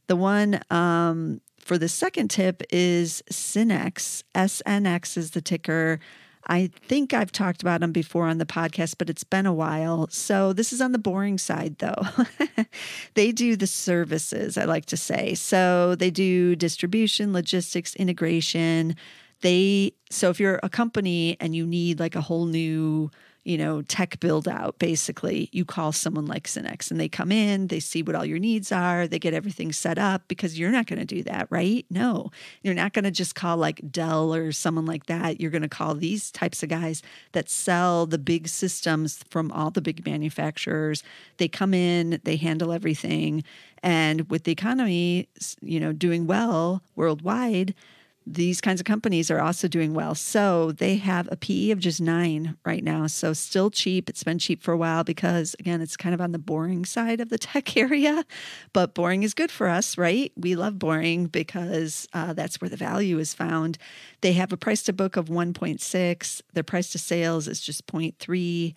The 0.06 0.14
one 0.14 0.60
um, 0.70 1.40
for 1.58 1.78
the 1.78 1.88
second 1.88 2.28
tip 2.28 2.62
is 2.70 3.24
Synnex. 3.28 4.22
SNX 4.36 5.16
is 5.16 5.32
the 5.32 5.40
ticker. 5.40 5.98
I 6.46 6.70
think 6.86 7.12
I've 7.12 7.32
talked 7.32 7.60
about 7.60 7.80
them 7.80 7.90
before 7.90 8.28
on 8.28 8.38
the 8.38 8.46
podcast, 8.46 8.94
but 8.98 9.10
it's 9.10 9.24
been 9.24 9.46
a 9.46 9.52
while. 9.52 10.06
So 10.10 10.52
this 10.52 10.72
is 10.72 10.80
on 10.80 10.92
the 10.92 10.98
boring 11.00 11.36
side, 11.36 11.78
though. 11.78 12.06
they 13.14 13.32
do 13.32 13.56
the 13.56 13.66
services, 13.66 14.56
I 14.56 14.64
like 14.64 14.86
to 14.86 14.96
say. 14.96 15.34
So 15.34 15.96
they 15.96 16.10
do 16.10 16.54
distribution, 16.54 17.32
logistics, 17.32 17.96
integration. 17.96 18.94
They 19.40 19.94
so 20.08 20.30
if 20.30 20.38
you're 20.38 20.60
a 20.62 20.68
company 20.68 21.36
and 21.40 21.56
you 21.56 21.66
need 21.66 21.98
like 21.98 22.14
a 22.14 22.20
whole 22.20 22.46
new 22.46 23.10
you 23.44 23.56
know, 23.56 23.82
tech 23.82 24.20
build 24.20 24.46
out, 24.46 24.78
basically, 24.78 25.48
you 25.52 25.64
call 25.64 25.92
someone 25.92 26.26
like 26.26 26.46
Synnex 26.46 26.90
and 26.90 27.00
they 27.00 27.08
come 27.08 27.32
in, 27.32 27.68
they 27.68 27.80
see 27.80 28.02
what 28.02 28.14
all 28.14 28.24
your 28.24 28.38
needs 28.38 28.70
are, 28.70 29.06
they 29.06 29.18
get 29.18 29.34
everything 29.34 29.72
set 29.72 29.98
up 29.98 30.22
because 30.28 30.58
you're 30.58 30.70
not 30.70 30.86
going 30.86 30.98
to 30.98 31.04
do 31.04 31.22
that, 31.22 31.46
right? 31.50 31.86
No, 31.90 32.30
you're 32.62 32.74
not 32.74 32.92
going 32.92 33.04
to 33.04 33.10
just 33.10 33.34
call 33.34 33.56
like 33.56 33.80
Dell 33.90 34.34
or 34.34 34.52
someone 34.52 34.86
like 34.86 35.06
that. 35.06 35.40
You're 35.40 35.50
going 35.50 35.62
to 35.62 35.68
call 35.68 35.94
these 35.94 36.30
types 36.30 36.62
of 36.62 36.68
guys 36.68 37.02
that 37.32 37.48
sell 37.48 38.06
the 38.06 38.18
big 38.18 38.48
systems 38.48 39.24
from 39.30 39.50
all 39.52 39.70
the 39.70 39.80
big 39.80 40.04
manufacturers. 40.04 41.02
They 41.38 41.48
come 41.48 41.72
in, 41.72 42.20
they 42.24 42.36
handle 42.36 42.72
everything. 42.72 43.44
And 43.82 44.28
with 44.28 44.44
the 44.44 44.52
economy, 44.52 45.28
you 45.60 45.80
know, 45.80 45.92
doing 45.92 46.26
well 46.26 46.82
worldwide, 46.96 47.74
these 48.34 48.60
kinds 48.60 48.80
of 48.80 48.84
companies 48.84 49.30
are 49.30 49.40
also 49.40 49.68
doing 49.68 49.94
well. 49.94 50.14
So 50.14 50.72
they 50.72 50.96
have 50.96 51.28
a 51.30 51.36
PE 51.36 51.70
of 51.70 51.78
just 51.78 52.00
nine 52.00 52.56
right 52.64 52.84
now. 52.84 53.06
So 53.06 53.32
still 53.32 53.70
cheap. 53.70 54.08
It's 54.08 54.22
been 54.22 54.38
cheap 54.38 54.62
for 54.62 54.72
a 54.72 54.76
while 54.76 55.04
because, 55.04 55.56
again, 55.58 55.80
it's 55.80 55.96
kind 55.96 56.14
of 56.14 56.20
on 56.20 56.32
the 56.32 56.38
boring 56.38 56.84
side 56.84 57.20
of 57.20 57.30
the 57.30 57.38
tech 57.38 57.76
area. 57.76 58.24
But 58.72 58.94
boring 58.94 59.22
is 59.22 59.34
good 59.34 59.50
for 59.50 59.68
us, 59.68 59.96
right? 59.96 60.32
We 60.36 60.56
love 60.56 60.78
boring 60.78 61.26
because 61.26 62.06
uh, 62.12 62.32
that's 62.34 62.60
where 62.60 62.68
the 62.70 62.76
value 62.76 63.18
is 63.18 63.34
found. 63.34 63.78
They 64.20 64.34
have 64.34 64.52
a 64.52 64.56
price 64.56 64.82
to 64.84 64.92
book 64.92 65.16
of 65.16 65.26
1.6, 65.26 66.42
their 66.52 66.62
price 66.62 66.90
to 66.90 66.98
sales 66.98 67.48
is 67.48 67.60
just 67.60 67.86
0.3. 67.86 68.74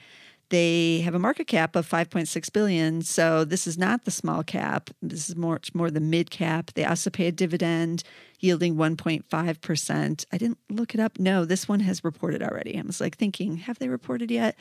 They 0.52 1.00
have 1.00 1.16
a 1.16 1.20
market 1.20 1.48
cap 1.48 1.78
of 1.78 1.90
5.6 1.90 2.52
billion, 2.52 3.04
so 3.04 3.46
this 3.46 3.66
is 3.66 3.78
not 3.78 4.04
the 4.04 4.12
small 4.12 4.44
cap. 4.44 4.90
This 5.02 5.30
is 5.30 5.36
more 5.38 5.62
more 5.74 5.90
the 5.90 6.02
mid 6.02 6.30
cap. 6.30 6.72
They 6.74 6.84
also 6.84 7.10
pay 7.10 7.28
a 7.28 7.32
dividend 7.32 8.04
yielding 8.42 8.76
1.5%. 8.76 10.26
I 10.30 10.38
didn't 10.38 10.58
look 10.70 10.94
it 10.94 11.00
up. 11.00 11.18
No, 11.20 11.46
this 11.46 11.70
one 11.70 11.80
has 11.80 12.04
reported 12.04 12.44
already. 12.44 12.78
I 12.78 12.82
was 12.82 13.00
like 13.00 13.16
thinking, 13.16 13.58
have 13.58 13.80
they 13.80 13.88
reported 13.88 14.30
yet? 14.30 14.58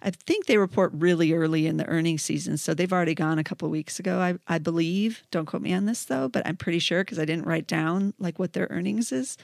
I 0.00 0.10
think 0.12 0.46
they 0.46 0.56
report 0.56 0.92
really 0.94 1.34
early 1.34 1.66
in 1.66 1.76
the 1.76 1.86
earnings 1.88 2.22
season. 2.22 2.56
So 2.56 2.72
they've 2.72 2.92
already 2.92 3.14
gone 3.14 3.38
a 3.38 3.44
couple 3.44 3.68
weeks 3.68 3.98
ago, 3.98 4.20
I, 4.20 4.36
I 4.48 4.58
believe. 4.58 5.24
Don't 5.30 5.44
quote 5.44 5.62
me 5.62 5.74
on 5.74 5.84
this 5.84 6.06
though, 6.06 6.28
but 6.28 6.46
I'm 6.46 6.56
pretty 6.56 6.78
sure 6.78 7.04
because 7.04 7.18
I 7.18 7.26
didn't 7.26 7.46
write 7.46 7.66
down 7.66 8.14
like 8.18 8.38
what 8.38 8.54
their 8.54 8.68
earnings 8.70 9.12
is. 9.12 9.36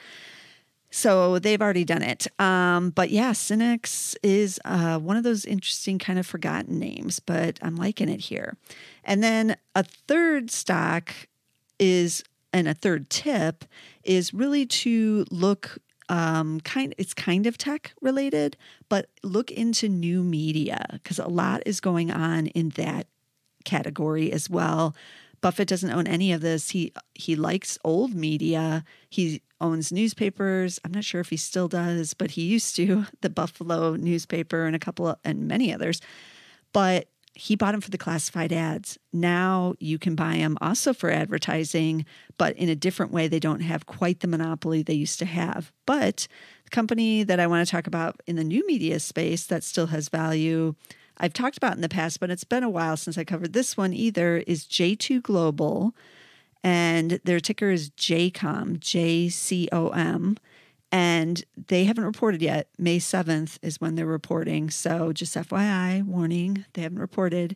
So 0.90 1.38
they've 1.38 1.60
already 1.60 1.84
done 1.84 2.02
it. 2.02 2.26
Um, 2.40 2.90
but 2.90 3.10
yeah, 3.10 3.30
Synnex 3.30 4.16
is 4.22 4.58
uh, 4.64 4.98
one 4.98 5.16
of 5.16 5.22
those 5.22 5.44
interesting 5.44 5.98
kind 5.98 6.18
of 6.18 6.26
forgotten 6.26 6.78
names, 6.78 7.20
but 7.20 7.58
I'm 7.62 7.76
liking 7.76 8.08
it 8.08 8.20
here. 8.20 8.56
And 9.04 9.22
then 9.22 9.56
a 9.74 9.84
third 9.84 10.50
stock 10.50 11.12
is, 11.78 12.24
and 12.52 12.66
a 12.66 12.74
third 12.74 13.08
tip 13.08 13.64
is 14.02 14.34
really 14.34 14.66
to 14.66 15.24
look 15.30 15.78
um, 16.10 16.60
kind 16.62 16.92
it's 16.98 17.14
kind 17.14 17.46
of 17.46 17.56
tech 17.56 17.92
related, 18.02 18.56
but 18.88 19.08
look 19.22 19.52
into 19.52 19.88
new 19.88 20.24
media 20.24 20.84
because 20.92 21.20
a 21.20 21.28
lot 21.28 21.62
is 21.64 21.80
going 21.80 22.10
on 22.10 22.48
in 22.48 22.70
that 22.70 23.06
category 23.64 24.32
as 24.32 24.50
well. 24.50 24.94
Buffett 25.40 25.68
doesn't 25.68 25.92
own 25.92 26.08
any 26.08 26.32
of 26.32 26.40
this. 26.40 26.70
He 26.70 26.92
he 27.14 27.36
likes 27.36 27.78
old 27.84 28.12
media. 28.12 28.84
He 29.08 29.40
owns 29.60 29.92
newspapers. 29.92 30.80
I'm 30.84 30.92
not 30.92 31.04
sure 31.04 31.20
if 31.20 31.30
he 31.30 31.36
still 31.36 31.68
does, 31.68 32.14
but 32.14 32.32
he 32.32 32.42
used 32.42 32.76
to, 32.76 33.06
the 33.20 33.30
Buffalo 33.30 33.96
newspaper 33.96 34.66
and 34.66 34.76
a 34.76 34.80
couple 34.80 35.08
of, 35.08 35.18
and 35.24 35.46
many 35.48 35.72
others. 35.72 36.00
But 36.72 37.08
he 37.34 37.56
bought 37.56 37.72
them 37.72 37.80
for 37.80 37.90
the 37.90 37.98
classified 37.98 38.52
ads. 38.52 38.98
Now 39.12 39.74
you 39.78 39.98
can 39.98 40.14
buy 40.14 40.36
them 40.36 40.58
also 40.60 40.92
for 40.92 41.10
advertising, 41.10 42.04
but 42.38 42.56
in 42.56 42.68
a 42.68 42.74
different 42.74 43.12
way. 43.12 43.28
They 43.28 43.38
don't 43.38 43.60
have 43.60 43.86
quite 43.86 44.20
the 44.20 44.26
monopoly 44.26 44.82
they 44.82 44.94
used 44.94 45.18
to 45.20 45.24
have. 45.24 45.72
But 45.86 46.26
the 46.64 46.70
company 46.70 47.22
that 47.22 47.40
I 47.40 47.46
want 47.46 47.66
to 47.66 47.70
talk 47.70 47.86
about 47.86 48.20
in 48.26 48.36
the 48.36 48.44
new 48.44 48.66
media 48.66 48.98
space 49.00 49.46
that 49.46 49.64
still 49.64 49.86
has 49.86 50.08
value, 50.08 50.74
I've 51.18 51.32
talked 51.32 51.56
about 51.56 51.76
in 51.76 51.82
the 51.82 51.88
past, 51.88 52.18
but 52.18 52.30
it's 52.30 52.44
been 52.44 52.64
a 52.64 52.70
while 52.70 52.96
since 52.96 53.16
I 53.16 53.24
covered 53.24 53.52
this 53.52 53.76
one 53.76 53.92
either, 53.92 54.38
is 54.38 54.64
J2 54.64 55.22
Global 55.22 55.94
and 56.62 57.20
their 57.24 57.40
ticker 57.40 57.70
is 57.70 57.90
JCOM, 57.90 58.80
J 58.80 59.28
C 59.28 59.68
O 59.72 59.88
M. 59.90 60.36
And 60.92 61.44
they 61.68 61.84
haven't 61.84 62.04
reported 62.04 62.42
yet. 62.42 62.68
May 62.76 62.98
7th 62.98 63.58
is 63.62 63.80
when 63.80 63.94
they're 63.94 64.06
reporting. 64.06 64.70
So 64.70 65.12
just 65.12 65.36
FYI, 65.36 66.02
warning, 66.04 66.64
they 66.72 66.82
haven't 66.82 66.98
reported. 66.98 67.54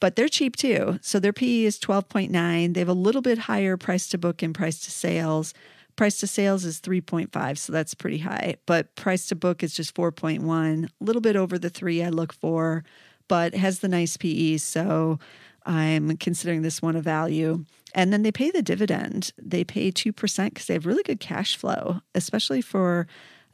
But 0.00 0.16
they're 0.16 0.28
cheap 0.28 0.56
too. 0.56 0.98
So 1.02 1.20
their 1.20 1.34
PE 1.34 1.64
is 1.64 1.78
12.9. 1.78 2.72
They 2.72 2.80
have 2.80 2.88
a 2.88 2.94
little 2.94 3.20
bit 3.20 3.40
higher 3.40 3.76
price 3.76 4.08
to 4.08 4.18
book 4.18 4.42
and 4.42 4.54
price 4.54 4.80
to 4.80 4.90
sales, 4.90 5.52
Price 5.96 6.18
to 6.20 6.26
sales 6.26 6.64
is 6.64 6.80
3.5, 6.80 7.58
so 7.58 7.72
that's 7.72 7.94
pretty 7.94 8.18
high. 8.18 8.56
But 8.66 8.94
price 8.94 9.26
to 9.28 9.34
book 9.34 9.62
is 9.62 9.74
just 9.74 9.94
4.1, 9.94 10.84
a 10.84 10.88
little 11.04 11.20
bit 11.20 11.36
over 11.36 11.58
the 11.58 11.70
three 11.70 12.02
I 12.02 12.08
look 12.08 12.32
for, 12.32 12.82
but 13.28 13.54
has 13.54 13.80
the 13.80 13.88
nice 13.88 14.16
PE. 14.16 14.56
So 14.56 15.18
I'm 15.66 16.16
considering 16.16 16.62
this 16.62 16.80
one 16.80 16.96
a 16.96 17.02
value. 17.02 17.64
And 17.94 18.12
then 18.12 18.22
they 18.22 18.32
pay 18.32 18.50
the 18.50 18.62
dividend. 18.62 19.32
They 19.36 19.64
pay 19.64 19.90
2% 19.90 20.14
because 20.46 20.66
they 20.66 20.74
have 20.74 20.86
really 20.86 21.02
good 21.02 21.20
cash 21.20 21.56
flow, 21.56 22.00
especially 22.14 22.62
for 22.62 23.06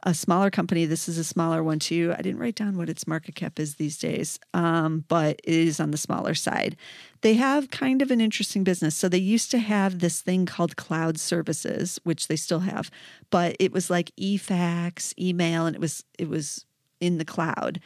a 0.03 0.13
smaller 0.13 0.49
company. 0.49 0.85
This 0.85 1.09
is 1.09 1.17
a 1.17 1.23
smaller 1.23 1.63
one 1.63 1.79
too. 1.79 2.13
I 2.17 2.21
didn't 2.21 2.39
write 2.39 2.55
down 2.55 2.77
what 2.77 2.89
its 2.89 3.05
market 3.05 3.35
cap 3.35 3.59
is 3.59 3.75
these 3.75 3.97
days, 3.97 4.39
um, 4.53 5.03
but 5.07 5.41
it 5.43 5.53
is 5.53 5.79
on 5.79 5.91
the 5.91 5.97
smaller 5.97 6.33
side. 6.33 6.77
They 7.21 7.33
have 7.33 7.69
kind 7.69 8.01
of 8.01 8.11
an 8.11 8.21
interesting 8.21 8.63
business. 8.63 8.95
So 8.95 9.09
they 9.09 9.17
used 9.17 9.51
to 9.51 9.59
have 9.59 9.99
this 9.99 10.21
thing 10.21 10.45
called 10.45 10.77
cloud 10.77 11.19
services, 11.19 11.99
which 12.03 12.27
they 12.27 12.37
still 12.37 12.61
have, 12.61 12.89
but 13.29 13.57
it 13.59 13.73
was 13.73 13.89
like 13.89 14.11
e-fax, 14.15 15.13
email, 15.19 15.65
and 15.65 15.75
it 15.75 15.81
was 15.81 16.03
it 16.17 16.29
was 16.29 16.65
in 17.01 17.17
the 17.17 17.25
cloud. 17.25 17.81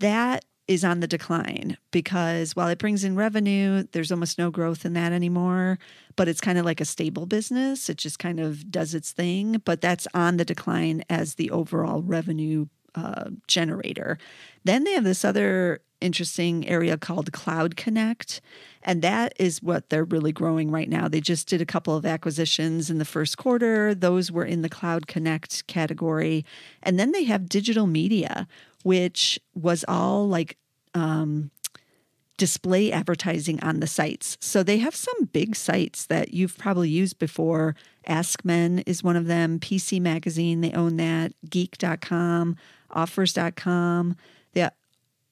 That 0.00 0.44
is 0.66 0.84
on 0.84 1.00
the 1.00 1.06
decline 1.06 1.76
because 1.90 2.56
while 2.56 2.68
it 2.68 2.78
brings 2.78 3.04
in 3.04 3.16
revenue, 3.16 3.84
there's 3.92 4.10
almost 4.10 4.38
no 4.38 4.50
growth 4.50 4.84
in 4.84 4.94
that 4.94 5.12
anymore. 5.12 5.78
But 6.16 6.28
it's 6.28 6.40
kind 6.40 6.58
of 6.58 6.64
like 6.64 6.80
a 6.80 6.86
stable 6.86 7.26
business. 7.26 7.90
It 7.90 7.98
just 7.98 8.18
kind 8.18 8.40
of 8.40 8.70
does 8.70 8.94
its 8.94 9.12
thing. 9.12 9.60
But 9.64 9.80
that's 9.80 10.06
on 10.14 10.36
the 10.36 10.44
decline 10.44 11.04
as 11.10 11.34
the 11.34 11.50
overall 11.50 12.02
revenue 12.02 12.66
uh, 12.94 13.30
generator. 13.48 14.18
Then 14.64 14.84
they 14.84 14.92
have 14.92 15.04
this 15.04 15.24
other 15.24 15.80
interesting 16.00 16.68
area 16.68 16.96
called 16.96 17.32
Cloud 17.32 17.76
Connect. 17.76 18.40
And 18.82 19.00
that 19.02 19.32
is 19.38 19.62
what 19.62 19.88
they're 19.88 20.04
really 20.04 20.32
growing 20.32 20.70
right 20.70 20.88
now. 20.88 21.08
They 21.08 21.20
just 21.20 21.48
did 21.48 21.62
a 21.62 21.66
couple 21.66 21.96
of 21.96 22.04
acquisitions 22.04 22.90
in 22.90 22.98
the 22.98 23.04
first 23.04 23.38
quarter. 23.38 23.94
Those 23.94 24.30
were 24.30 24.44
in 24.44 24.62
the 24.62 24.68
Cloud 24.68 25.06
Connect 25.06 25.66
category. 25.66 26.44
And 26.82 26.98
then 26.98 27.12
they 27.12 27.24
have 27.24 27.48
digital 27.48 27.86
media, 27.86 28.46
which 28.84 29.40
was 29.54 29.84
all 29.88 30.28
like 30.28 30.56
um, 30.94 31.50
display 32.36 32.92
advertising 32.92 33.58
on 33.62 33.80
the 33.80 33.86
sites. 33.86 34.36
So 34.40 34.62
they 34.62 34.78
have 34.78 34.94
some 34.94 35.24
big 35.32 35.56
sites 35.56 36.06
that 36.06 36.32
you've 36.32 36.56
probably 36.58 36.90
used 36.90 37.18
before. 37.18 37.74
AskMen 38.08 38.82
is 38.86 39.02
one 39.02 39.16
of 39.16 39.26
them, 39.26 39.58
PC 39.58 40.00
Magazine, 40.00 40.60
they 40.60 40.72
own 40.72 40.96
that, 40.98 41.32
geek.com, 41.48 42.56
offers.com. 42.90 44.16
They 44.52 44.68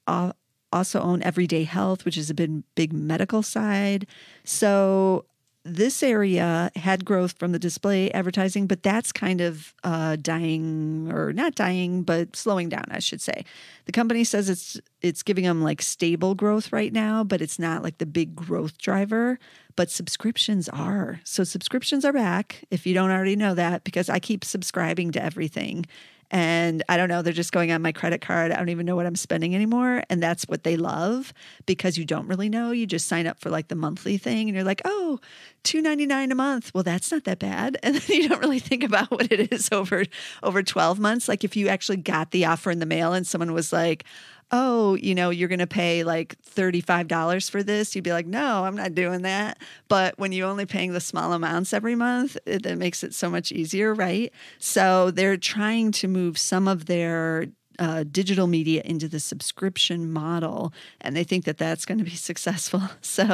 also 0.06 1.00
own 1.00 1.22
Everyday 1.22 1.64
Health, 1.64 2.04
which 2.04 2.16
is 2.16 2.30
a 2.30 2.34
big, 2.34 2.62
big 2.74 2.92
medical 2.92 3.42
side. 3.42 4.06
So 4.44 5.26
this 5.64 6.02
area 6.02 6.70
had 6.74 7.04
growth 7.04 7.38
from 7.38 7.52
the 7.52 7.58
display 7.58 8.10
advertising, 8.10 8.66
but 8.66 8.82
that's 8.82 9.12
kind 9.12 9.40
of 9.40 9.74
uh, 9.84 10.16
dying 10.16 11.10
or 11.12 11.32
not 11.32 11.54
dying, 11.54 12.02
but 12.02 12.34
slowing 12.34 12.68
down, 12.68 12.84
I 12.90 12.98
should 12.98 13.20
say. 13.20 13.44
The 13.84 13.92
company 13.92 14.24
says 14.24 14.48
it's 14.48 14.80
it's 15.00 15.22
giving 15.22 15.44
them 15.44 15.62
like 15.62 15.80
stable 15.80 16.34
growth 16.34 16.72
right 16.72 16.92
now, 16.92 17.22
but 17.22 17.40
it's 17.40 17.58
not 17.58 17.82
like 17.82 17.98
the 17.98 18.06
big 18.06 18.34
growth 18.34 18.78
driver. 18.78 19.38
But 19.74 19.90
subscriptions 19.90 20.68
are. 20.68 21.20
So 21.24 21.44
subscriptions 21.44 22.04
are 22.04 22.12
back. 22.12 22.64
If 22.70 22.86
you 22.86 22.92
don't 22.92 23.10
already 23.10 23.36
know 23.36 23.54
that, 23.54 23.84
because 23.84 24.10
I 24.10 24.18
keep 24.18 24.44
subscribing 24.44 25.12
to 25.12 25.24
everything, 25.24 25.86
and 26.32 26.82
I 26.88 26.96
don't 26.96 27.10
know, 27.10 27.20
they're 27.20 27.34
just 27.34 27.52
going 27.52 27.70
on 27.72 27.82
my 27.82 27.92
credit 27.92 28.22
card. 28.22 28.52
I 28.52 28.56
don't 28.56 28.70
even 28.70 28.86
know 28.86 28.96
what 28.96 29.04
I'm 29.04 29.16
spending 29.16 29.54
anymore. 29.54 30.02
And 30.08 30.22
that's 30.22 30.44
what 30.44 30.64
they 30.64 30.76
love 30.76 31.34
because 31.66 31.98
you 31.98 32.06
don't 32.06 32.26
really 32.26 32.48
know. 32.48 32.70
You 32.70 32.86
just 32.86 33.06
sign 33.06 33.26
up 33.26 33.38
for 33.38 33.50
like 33.50 33.68
the 33.68 33.74
monthly 33.74 34.16
thing 34.16 34.48
and 34.48 34.54
you're 34.56 34.64
like, 34.64 34.80
oh, 34.86 35.20
$2.99 35.64 36.32
a 36.32 36.34
month. 36.34 36.72
Well, 36.74 36.84
that's 36.84 37.12
not 37.12 37.24
that 37.24 37.38
bad. 37.38 37.76
And 37.92 37.96
then 37.96 38.16
you 38.16 38.28
don't 38.28 38.40
really 38.40 38.60
think 38.60 38.84
about 38.84 39.10
what 39.10 39.30
it 39.30 39.52
is 39.52 39.68
over 39.70 40.04
over 40.42 40.62
12 40.62 40.98
months. 40.98 41.28
Like 41.28 41.44
if 41.44 41.56
you 41.56 41.68
actually 41.68 41.98
got 41.98 42.30
the 42.30 42.46
offer 42.46 42.70
in 42.70 42.78
the 42.78 42.86
mail 42.86 43.12
and 43.12 43.26
someone 43.26 43.52
was 43.52 43.70
like, 43.72 44.04
oh, 44.52 44.94
you 44.96 45.14
know, 45.14 45.30
you're 45.30 45.48
going 45.48 45.58
to 45.58 45.66
pay 45.66 46.04
like 46.04 46.36
$35 46.42 47.50
for 47.50 47.62
this, 47.62 47.96
you'd 47.96 48.04
be 48.04 48.12
like, 48.12 48.26
no, 48.26 48.64
I'm 48.64 48.76
not 48.76 48.94
doing 48.94 49.22
that. 49.22 49.58
But 49.88 50.18
when 50.18 50.30
you're 50.32 50.48
only 50.48 50.66
paying 50.66 50.92
the 50.92 51.00
small 51.00 51.32
amounts 51.32 51.72
every 51.72 51.94
month, 51.94 52.36
it, 52.44 52.62
that 52.62 52.76
makes 52.76 53.02
it 53.02 53.14
so 53.14 53.30
much 53.30 53.50
easier, 53.50 53.94
right? 53.94 54.30
So 54.58 55.10
they're 55.10 55.38
trying 55.38 55.92
to 55.92 56.08
move 56.08 56.36
some 56.38 56.68
of 56.68 56.84
their 56.84 57.46
uh, 57.78 58.04
digital 58.04 58.46
media 58.46 58.82
into 58.84 59.08
the 59.08 59.18
subscription 59.18 60.12
model, 60.12 60.74
and 61.00 61.16
they 61.16 61.24
think 61.24 61.46
that 61.46 61.56
that's 61.56 61.86
going 61.86 61.98
to 61.98 62.04
be 62.04 62.10
successful. 62.10 62.82
So, 63.00 63.24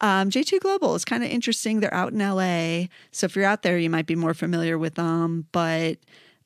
um, 0.00 0.30
J2 0.30 0.60
Global 0.60 0.94
is 0.96 1.04
kind 1.04 1.22
of 1.22 1.30
interesting. 1.30 1.80
They're 1.80 1.94
out 1.94 2.12
in 2.12 2.18
LA. 2.18 2.88
So, 3.12 3.26
if 3.26 3.36
you're 3.36 3.44
out 3.44 3.62
there, 3.62 3.78
you 3.78 3.88
might 3.88 4.06
be 4.06 4.16
more 4.16 4.34
familiar 4.34 4.76
with 4.76 4.96
them. 4.96 5.46
But 5.52 5.98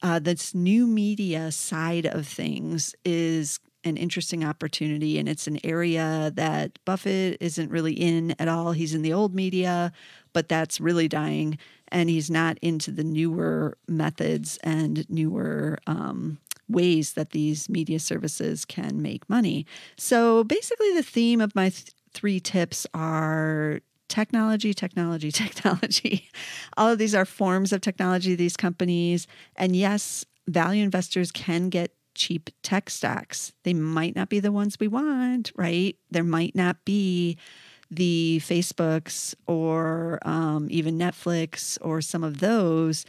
uh, 0.02 0.18
this 0.18 0.54
new 0.54 0.86
media 0.86 1.50
side 1.50 2.06
of 2.06 2.26
things 2.26 2.94
is 3.04 3.58
an 3.84 3.96
interesting 3.96 4.44
opportunity. 4.44 5.18
And 5.18 5.28
it's 5.28 5.46
an 5.46 5.58
area 5.64 6.32
that 6.34 6.78
Buffett 6.84 7.36
isn't 7.40 7.70
really 7.70 7.92
in 7.92 8.34
at 8.38 8.48
all. 8.48 8.72
He's 8.72 8.94
in 8.94 9.02
the 9.02 9.12
old 9.12 9.34
media, 9.34 9.92
but 10.32 10.48
that's 10.48 10.80
really 10.80 11.08
dying. 11.08 11.58
And 11.88 12.08
he's 12.08 12.30
not 12.30 12.58
into 12.62 12.90
the 12.90 13.04
newer 13.04 13.76
methods 13.86 14.58
and 14.62 15.08
newer 15.08 15.78
um, 15.86 16.38
ways 16.68 17.12
that 17.12 17.30
these 17.30 17.68
media 17.68 18.00
services 18.00 18.64
can 18.64 19.02
make 19.02 19.28
money. 19.28 19.66
So 19.96 20.44
basically, 20.44 20.92
the 20.94 21.02
theme 21.02 21.40
of 21.40 21.54
my 21.54 21.68
th- 21.68 21.92
three 22.12 22.40
tips 22.40 22.86
are 22.94 23.80
technology, 24.08 24.72
technology, 24.72 25.30
technology. 25.32 26.28
All 26.76 26.90
of 26.90 26.98
these 26.98 27.14
are 27.14 27.24
forms 27.24 27.72
of 27.72 27.80
technology, 27.80 28.34
these 28.34 28.56
companies. 28.56 29.26
And 29.56 29.76
yes, 29.76 30.24
value 30.48 30.82
investors 30.82 31.30
can 31.32 31.68
get 31.68 31.92
cheap 32.14 32.50
tech 32.62 32.90
stocks. 32.90 33.52
They 33.62 33.74
might 33.74 34.16
not 34.16 34.28
be 34.28 34.40
the 34.40 34.52
ones 34.52 34.78
we 34.78 34.88
want, 34.88 35.52
right? 35.56 35.96
There 36.10 36.24
might 36.24 36.54
not 36.54 36.84
be 36.84 37.38
the 37.90 38.40
Facebooks 38.42 39.34
or 39.46 40.18
um, 40.22 40.68
even 40.70 40.98
Netflix 40.98 41.78
or 41.80 42.00
some 42.00 42.24
of 42.24 42.40
those, 42.40 43.04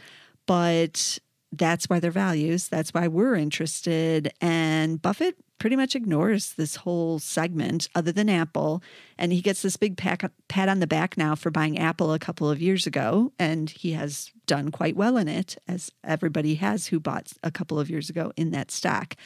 but 0.46 1.18
that's 1.52 1.86
why 1.86 2.00
they're 2.00 2.10
values. 2.10 2.68
That's 2.68 2.92
why 2.92 3.08
we're 3.08 3.36
interested. 3.36 4.32
And 4.40 5.00
Buffett 5.00 5.36
pretty 5.58 5.76
much 5.76 5.96
ignores 5.96 6.52
this 6.52 6.76
whole 6.76 7.18
segment 7.18 7.88
other 7.94 8.12
than 8.12 8.28
Apple. 8.28 8.82
And 9.18 9.32
he 9.32 9.40
gets 9.40 9.62
this 9.62 9.76
big 9.76 9.96
pat, 9.96 10.30
pat 10.48 10.68
on 10.68 10.80
the 10.80 10.86
back 10.86 11.16
now 11.16 11.34
for 11.34 11.50
buying 11.50 11.78
Apple 11.78 12.12
a 12.12 12.18
couple 12.18 12.50
of 12.50 12.60
years 12.60 12.86
ago. 12.86 13.32
And 13.38 13.70
he 13.70 13.92
has 13.92 14.30
done 14.46 14.70
quite 14.70 14.96
well 14.96 15.16
in 15.16 15.28
it, 15.28 15.56
as 15.66 15.90
everybody 16.04 16.56
has 16.56 16.88
who 16.88 17.00
bought 17.00 17.32
a 17.42 17.50
couple 17.50 17.80
of 17.80 17.90
years 17.90 18.10
ago 18.10 18.32
in 18.36 18.50
that 18.50 18.70
stock. 18.70 19.16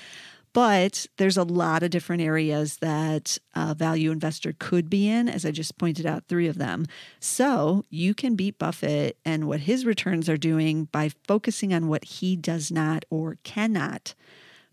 But 0.53 1.07
there's 1.17 1.37
a 1.37 1.45
lot 1.45 1.85
of 1.85 1.91
different 1.91 2.23
areas 2.23 2.79
that 2.79 3.39
a 3.55 3.73
value 3.73 4.11
investor 4.11 4.53
could 4.59 4.91
be 4.91 5.09
in, 5.09 5.29
as 5.29 5.47
I 5.47 5.53
just 5.53 5.79
pointed 5.79 6.07
out, 6.07 6.25
three 6.27 6.49
of 6.49 6.59
them. 6.59 6.87
So 7.21 7.85
you 7.89 8.15
can 8.15 8.35
beat 8.35 8.59
Buffett 8.59 9.17
and 9.25 9.47
what 9.47 9.61
his 9.61 9.87
returns 9.87 10.29
are 10.29 10.37
doing 10.37 10.87
by 10.87 11.11
focusing 11.29 11.73
on 11.73 11.87
what 11.87 12.05
he 12.05 12.35
does 12.35 12.73
not 12.73 13.05
or 13.11 13.39
cannot 13.45 14.15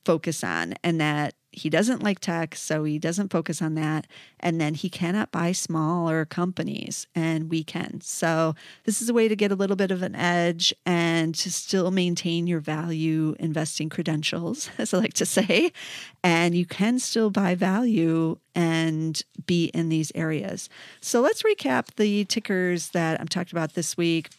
focus 0.04 0.44
on, 0.44 0.74
and 0.84 1.00
that 1.02 1.36
he 1.58 1.72
doesn't 1.72 2.04
like 2.04 2.20
tech, 2.20 2.56
so 2.56 2.84
he 2.84 3.00
doesn't 3.00 3.32
focus 3.32 3.62
on 3.62 3.74
that. 3.74 4.06
And 4.40 4.62
then 4.62 4.76
he 4.76 4.90
cannot 4.90 5.32
buy 5.32 5.52
smaller 5.52 6.24
companies, 6.24 7.08
and 7.16 7.50
we 7.50 7.64
can. 7.64 8.00
So, 8.02 8.54
this 8.84 9.02
is 9.02 9.10
a 9.10 9.14
way 9.14 9.28
to 9.28 9.36
get 9.36 9.52
a 9.52 9.56
little 9.56 9.76
bit 9.76 9.90
of 9.90 10.04
an 10.04 10.16
edge 10.16 10.74
and 10.86 11.34
to 11.36 11.52
still 11.52 11.90
maintain 11.90 12.46
your 12.46 12.60
value 12.60 13.36
investing 13.40 13.90
credentials, 13.90 14.70
as 14.78 14.94
I 14.94 15.00
like 15.00 15.14
to 15.14 15.26
say. 15.26 15.72
And 16.24 16.54
you 16.56 16.66
can 16.66 17.00
still 17.00 17.32
buy 17.32 17.56
value 17.56 18.38
and 18.54 19.22
be 19.48 19.66
in 19.66 19.90
these 19.90 20.12
areas. 20.14 20.70
So, 21.02 21.22
let's 21.22 21.42
recap 21.42 21.96
the 21.96 22.26
tickers 22.26 22.90
that 22.90 23.20
I'm 23.20 23.28
talking 23.28 23.58
about 23.58 23.74
this 23.74 23.98
week 23.98 24.30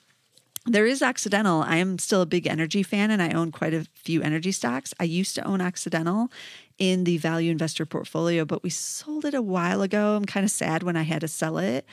there 0.67 0.87
is 0.87 1.03
Occidental. 1.03 1.63
I 1.63 1.77
am 1.77 1.99
still 1.99 2.21
a 2.21 2.27
big 2.27 2.47
energy 2.47 2.83
fan 2.83 3.11
and 3.11 3.23
I 3.23 3.31
own 3.31 3.53
quite 3.53 3.73
a 3.73 3.87
few 3.95 4.21
energy 4.23 4.53
stocks. 4.53 4.93
I 5.01 5.05
used 5.05 5.35
to 5.37 5.47
own 5.47 5.63
Occidental 5.63 6.31
in 6.79 7.05
the 7.05 7.19
value 7.19 7.51
investor 7.51 7.85
portfolio, 7.85 8.45
but 8.45 8.63
we 8.63 8.71
sold 8.71 9.25
it 9.25 9.35
a 9.35 9.43
while 9.43 9.83
ago. 9.83 10.17
I'm 10.17 10.25
kind 10.25 10.45
of 10.45 10.51
sad 10.51 10.83
when 10.83 10.97
I 10.97 11.03
had 11.03 11.21
to 11.21 11.29
sell 11.29 11.59
it. 11.59 11.85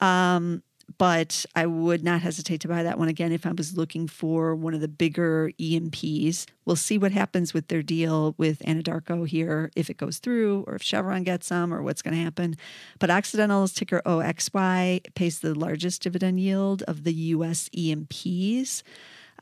Um, 0.00 0.62
but 0.98 1.46
I 1.54 1.66
would 1.66 2.02
not 2.02 2.22
hesitate 2.22 2.60
to 2.62 2.68
buy 2.68 2.82
that 2.82 2.98
one 2.98 3.08
again 3.08 3.32
if 3.32 3.46
I 3.46 3.52
was 3.52 3.76
looking 3.76 4.08
for 4.08 4.54
one 4.54 4.74
of 4.74 4.80
the 4.80 4.88
bigger 4.88 5.50
E&Ps. 5.58 6.46
We'll 6.64 6.76
see 6.76 6.98
what 6.98 7.12
happens 7.12 7.54
with 7.54 7.68
their 7.68 7.82
deal 7.82 8.34
with 8.36 8.58
Anadarko 8.60 9.26
here, 9.26 9.70
if 9.76 9.90
it 9.90 9.96
goes 9.96 10.18
through 10.18 10.64
or 10.66 10.74
if 10.74 10.82
Chevron 10.82 11.22
gets 11.22 11.46
some 11.46 11.72
or 11.72 11.82
what's 11.82 12.02
going 12.02 12.16
to 12.16 12.22
happen. 12.22 12.56
But 12.98 13.10
Occidental's 13.10 13.72
ticker 13.72 14.02
OXY 14.04 15.14
pays 15.14 15.40
the 15.40 15.54
largest 15.54 16.02
dividend 16.02 16.40
yield 16.40 16.82
of 16.82 17.04
the 17.04 17.14
US 17.14 17.70
E&Ps. 17.72 18.82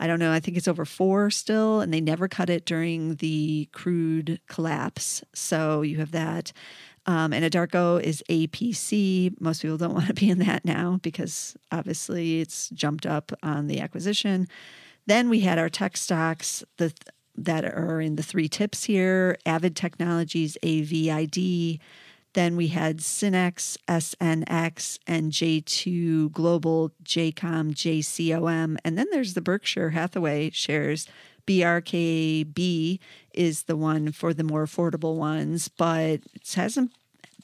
I 0.01 0.07
don't 0.07 0.19
know, 0.19 0.33
I 0.33 0.41
think 0.41 0.57
it's 0.57 0.67
over 0.67 0.87
four 0.87 1.31
still, 1.31 1.83
and 1.83 1.93
they 1.93 2.01
never 2.01 2.27
cut 2.27 2.49
it 2.49 2.65
during 2.65 3.17
the 3.17 3.69
crude 3.73 4.41
collapse. 4.49 5.23
So 5.35 5.83
you 5.83 5.99
have 5.99 6.13
that. 6.13 6.53
Um, 7.05 7.33
Anadarko 7.33 8.01
is 8.03 8.25
APC. 8.31 9.39
Most 9.41 9.61
people 9.61 9.77
don't 9.77 9.93
want 9.95 10.07
to 10.07 10.15
be 10.15 10.31
in 10.31 10.39
that 10.39 10.65
now 10.65 10.99
because 11.03 11.55
obviously 11.71 12.41
it's 12.41 12.71
jumped 12.71 13.05
up 13.05 13.31
on 13.43 13.67
the 13.67 13.81
acquisition. 13.81 14.49
Then 15.07 15.29
we 15.29 15.41
had 15.41 15.59
our 15.59 15.69
tech 15.69 15.99
stocks 15.99 16.65
the, 16.79 16.95
that 17.37 17.65
are 17.65 18.01
in 18.01 18.17
the 18.17 18.23
three 18.23 18.49
tips 18.49 18.85
here 18.85 19.37
Avid 19.45 19.77
Technologies, 19.77 20.57
AVID. 20.63 21.79
Then 22.35 22.57
we 22.57 22.69
had 22.69 22.99
Synnex, 22.99 23.77
SNX, 23.89 24.99
and 25.07 25.33
J2 25.33 26.33
Global, 26.33 26.93
JCOM, 27.03 27.75
JCOM. 27.75 28.77
And 28.85 28.97
then 28.97 29.07
there's 29.11 29.35
the 29.35 29.41
Berkshire 29.41 29.91
Hathaway 29.91 30.51
shares. 30.51 31.07
BRKB 31.47 33.01
is 33.35 33.65
the 33.65 33.77
one 33.77 34.13
for 34.13 34.33
the 34.33 34.45
more 34.45 34.65
affordable 34.65 35.17
ones, 35.17 35.69
but 35.69 36.21
it 36.35 36.53
hasn't 36.55 36.93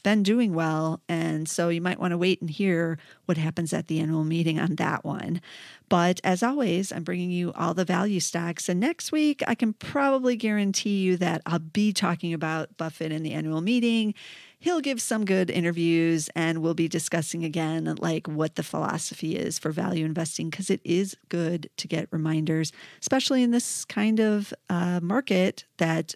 been 0.07 0.23
doing 0.23 0.55
well. 0.55 1.01
And 1.09 1.49
so 1.49 1.69
you 1.69 1.81
might 1.81 1.99
want 1.99 2.13
to 2.13 2.19
wait 2.19 2.41
and 2.41 2.49
hear 2.49 2.97
what 3.25 3.37
happens 3.37 3.73
at 3.73 3.89
the 3.89 3.99
annual 3.99 4.23
meeting 4.23 4.61
on 4.61 4.77
that 4.77 5.05
one. 5.05 5.41
But 5.89 6.21
as 6.23 6.45
always, 6.45 6.93
I'm 6.93 7.03
bringing 7.03 7.33
you 7.33 7.53
all 7.55 7.75
the 7.75 7.85
value 7.85 8.21
stocks. 8.21 8.69
And 8.69 8.79
next 8.79 9.11
week, 9.11 9.43
I 9.49 9.57
can 9.57 9.73
probably 9.73 10.37
guarantee 10.37 10.99
you 10.99 11.17
that 11.17 11.43
I'll 11.45 11.59
be 11.59 11.93
talking 11.93 12.33
about 12.33 12.77
Buffett 12.77 13.11
in 13.11 13.25
the 13.25 13.33
annual 13.33 13.61
meeting. 13.61 14.15
He'll 14.59 14.81
give 14.81 15.03
some 15.03 15.25
good 15.25 15.51
interviews 15.51 16.31
and 16.35 16.63
we'll 16.63 16.75
be 16.75 16.89
discussing 16.89 17.45
again 17.45 17.95
like 18.01 18.27
what 18.27 18.57
the 18.57 18.63
philosophy 18.63 19.37
is 19.37 19.59
for 19.59 19.71
value 19.71 20.05
investing 20.05 20.51
because 20.51 20.71
it 20.71 20.81
is 20.83 21.17
good 21.29 21.69
to 21.77 21.87
get 21.87 22.09
reminders, 22.11 22.73
especially 23.01 23.43
in 23.43 23.51
this 23.51 23.85
kind 23.85 24.19
of 24.19 24.55
uh, 24.71 25.01
market 25.03 25.65
that 25.77 26.15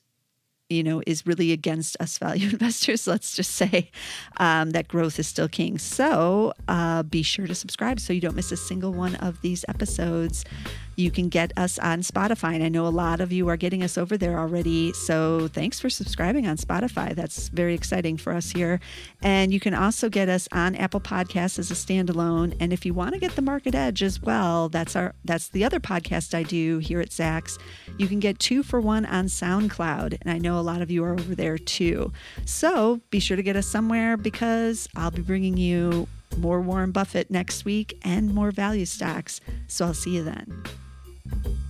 you 0.70 0.85
know, 0.85 1.03
is 1.07 1.26
really 1.26 1.53
against 1.53 1.96
us 2.00 2.16
value 2.18 2.48
investors. 2.48 3.07
Let's 3.07 3.35
just 3.35 3.53
say 3.53 3.90
um, 4.38 4.70
that 4.70 4.88
growth 4.88 5.18
is 5.18 5.26
still 5.26 5.48
king. 5.48 5.76
So 5.76 6.55
uh, 6.68 7.03
be 7.03 7.22
sure 7.22 7.46
to 7.46 7.55
subscribe 7.55 8.00
so 8.00 8.12
you 8.12 8.20
don't 8.20 8.37
miss 8.37 8.53
a 8.53 8.57
single 8.57 8.92
one 8.92 9.16
of 9.16 9.42
these 9.42 9.64
episodes. 9.68 10.44
You 11.01 11.11
can 11.11 11.29
get 11.29 11.53
us 11.57 11.79
on 11.79 12.03
Spotify. 12.03 12.55
And 12.55 12.63
I 12.63 12.69
know 12.69 12.87
a 12.87 12.89
lot 12.89 13.21
of 13.21 13.33
you 13.33 13.49
are 13.49 13.57
getting 13.57 13.83
us 13.83 13.97
over 13.97 14.17
there 14.17 14.39
already. 14.39 14.93
So 14.93 15.49
thanks 15.49 15.81
for 15.81 15.89
subscribing 15.89 16.47
on 16.47 16.57
Spotify. 16.57 17.15
That's 17.15 17.49
very 17.49 17.75
exciting 17.75 18.19
for 18.19 18.33
us 18.33 18.51
here. 18.51 18.81
And 19.23 19.53
you 19.53 19.61
can 19.61 19.75
also 19.75 20.09
get 20.09 20.29
us 20.29 20.49
on 20.53 20.75
Apple 20.77 21.01
Podcasts 21.01 21.59
as 21.59 21.71
a 21.71 21.75
standalone. 21.75 22.55
And 22.61 22.73
if 22.73 22.85
you 22.85 22.93
want 22.93 23.15
to 23.15 23.21
get 23.21 23.35
the 23.35 23.43
Market 23.43 23.75
Edge 23.75 24.03
as 24.03 24.21
well, 24.21 24.69
that's 24.69 24.95
our 24.95 25.15
that's 25.25 25.49
the 25.49 25.65
other 25.65 25.81
podcast 25.81 26.35
I 26.35 26.43
do 26.43 26.79
here 26.79 27.01
at 27.01 27.11
Zacks. 27.11 27.59
You 27.99 28.07
can 28.07 28.21
get 28.21 28.39
two 28.39 28.63
for 28.63 28.81
one 28.81 29.07
on 29.07 29.27
SoundCloud. 29.27 30.19
And 30.21 30.31
I 30.31 30.39
know 30.39 30.59
a 30.59 30.63
lot 30.63 30.83
of 30.83 30.91
you 30.91 31.03
are 31.05 31.13
over 31.13 31.35
there 31.35 31.59
too. 31.59 32.13
So 32.45 33.01
be 33.11 33.21
sure 33.21 33.37
to 33.37 33.43
get 33.43 33.57
us 33.57 33.67
somewhere 33.67 34.17
because 34.17 34.89
I'll 34.95 35.11
be 35.11 35.23
bringing 35.23 35.57
you 35.57 36.09
more 36.37 36.61
Warren 36.61 36.93
Buffett 36.93 37.31
next 37.31 37.65
week 37.65 37.99
and 38.03 38.33
more 38.33 38.51
value 38.51 38.85
stocks. 38.85 39.41
So 39.67 39.87
I'll 39.87 39.95
see 39.95 40.17
you 40.17 40.25
then. 40.25 40.65
Thank 41.31 41.47
you. 41.47 41.69